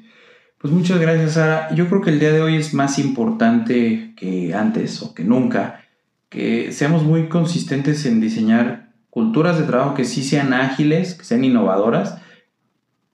Pues 0.59 0.71
muchas 0.71 0.99
gracias, 0.99 1.33
Sara. 1.33 1.73
Yo 1.73 1.89
creo 1.89 2.01
que 2.01 2.11
el 2.11 2.19
día 2.19 2.31
de 2.31 2.41
hoy 2.41 2.55
es 2.55 2.73
más 2.73 2.99
importante 2.99 4.13
que 4.15 4.53
antes 4.53 5.01
o 5.01 5.13
que 5.13 5.23
nunca, 5.23 5.83
que 6.29 6.71
seamos 6.71 7.03
muy 7.03 7.27
consistentes 7.27 8.05
en 8.05 8.21
diseñar 8.21 8.90
culturas 9.11 9.59
de 9.59 9.65
trabajo 9.65 9.93
que 9.93 10.05
sí 10.05 10.23
sean 10.23 10.53
ágiles, 10.53 11.13
que 11.13 11.25
sean 11.25 11.43
innovadoras, 11.43 12.17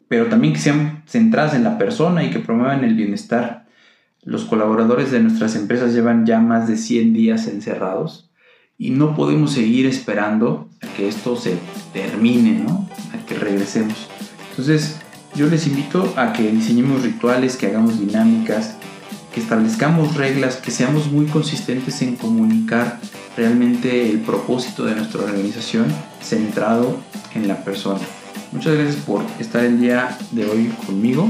pero 0.07 0.27
también 0.27 0.53
que 0.53 0.59
sean 0.59 1.03
centradas 1.05 1.53
en 1.53 1.65
la 1.65 1.77
persona 1.77 2.23
y 2.23 2.29
que 2.29 2.39
promuevan 2.39 2.85
el 2.85 2.95
bienestar. 2.95 3.65
Los 4.23 4.45
colaboradores 4.45 5.11
de 5.11 5.19
nuestras 5.19 5.55
empresas 5.55 5.93
llevan 5.93 6.25
ya 6.25 6.39
más 6.39 6.67
de 6.67 6.77
100 6.77 7.13
días 7.13 7.47
encerrados 7.47 8.29
y 8.77 8.91
no 8.91 9.15
podemos 9.15 9.51
seguir 9.51 9.87
esperando 9.87 10.69
a 10.81 10.87
que 10.95 11.07
esto 11.07 11.35
se 11.35 11.57
termine, 11.93 12.59
¿no? 12.59 12.87
A 13.13 13.25
que 13.25 13.35
regresemos. 13.35 14.07
Entonces, 14.51 14.99
yo 15.35 15.47
les 15.47 15.65
invito 15.65 16.13
a 16.15 16.31
que 16.31 16.51
diseñemos 16.51 17.01
rituales, 17.01 17.57
que 17.57 17.67
hagamos 17.67 17.99
dinámicas, 17.99 18.76
establezcamos 19.39 20.15
reglas, 20.15 20.57
que 20.57 20.71
seamos 20.71 21.11
muy 21.11 21.25
consistentes 21.25 22.01
en 22.01 22.15
comunicar 22.15 22.99
realmente 23.35 24.09
el 24.09 24.19
propósito 24.19 24.85
de 24.85 24.95
nuestra 24.95 25.23
organización 25.23 25.85
centrado 26.21 26.97
en 27.35 27.47
la 27.47 27.63
persona. 27.63 27.99
Muchas 28.51 28.75
gracias 28.75 28.95
por 28.97 29.23
estar 29.39 29.63
el 29.63 29.79
día 29.79 30.17
de 30.31 30.45
hoy 30.45 30.73
conmigo. 30.85 31.29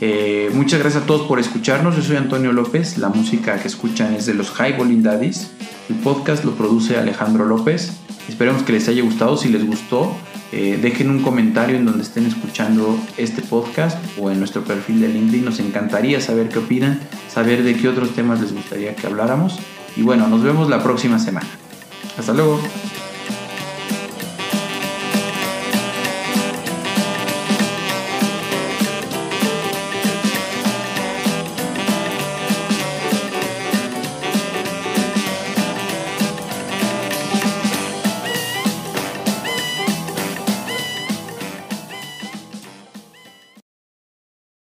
Eh, 0.00 0.50
muchas 0.54 0.80
gracias 0.80 1.02
a 1.02 1.06
todos 1.06 1.26
por 1.26 1.38
escucharnos. 1.38 1.96
Yo 1.96 2.02
soy 2.02 2.16
Antonio 2.16 2.52
López. 2.52 2.98
La 2.98 3.08
música 3.08 3.60
que 3.60 3.68
escuchan 3.68 4.14
es 4.14 4.26
de 4.26 4.34
los 4.34 4.50
High 4.50 4.76
Bowling 4.76 5.02
Daddies. 5.02 5.50
El 5.88 5.96
podcast 5.96 6.44
lo 6.44 6.52
produce 6.52 6.96
Alejandro 6.96 7.44
López. 7.44 7.92
Esperemos 8.28 8.62
que 8.62 8.72
les 8.72 8.88
haya 8.88 9.02
gustado. 9.02 9.36
Si 9.36 9.48
les 9.48 9.66
gustó, 9.66 10.14
eh, 10.52 10.78
dejen 10.80 11.10
un 11.10 11.22
comentario 11.22 11.76
en 11.76 11.84
donde 11.84 12.02
estén 12.02 12.26
escuchando 12.26 12.98
este 13.16 13.42
podcast 13.42 13.98
o 14.18 14.30
en 14.30 14.38
nuestro 14.38 14.64
perfil 14.64 15.00
de 15.00 15.08
LinkedIn. 15.08 15.44
Nos 15.44 15.60
encantaría 15.60 16.20
saber 16.20 16.48
qué 16.48 16.58
opinan, 16.58 17.00
saber 17.28 17.62
de 17.62 17.76
qué 17.76 17.88
otros 17.88 18.14
temas 18.14 18.40
les 18.40 18.52
gustaría 18.52 18.96
que 18.96 19.06
habláramos. 19.06 19.58
Y 19.96 20.02
bueno, 20.02 20.28
nos 20.28 20.42
vemos 20.42 20.68
la 20.68 20.82
próxima 20.82 21.18
semana. 21.18 21.46
Hasta 22.18 22.32
luego. 22.32 22.60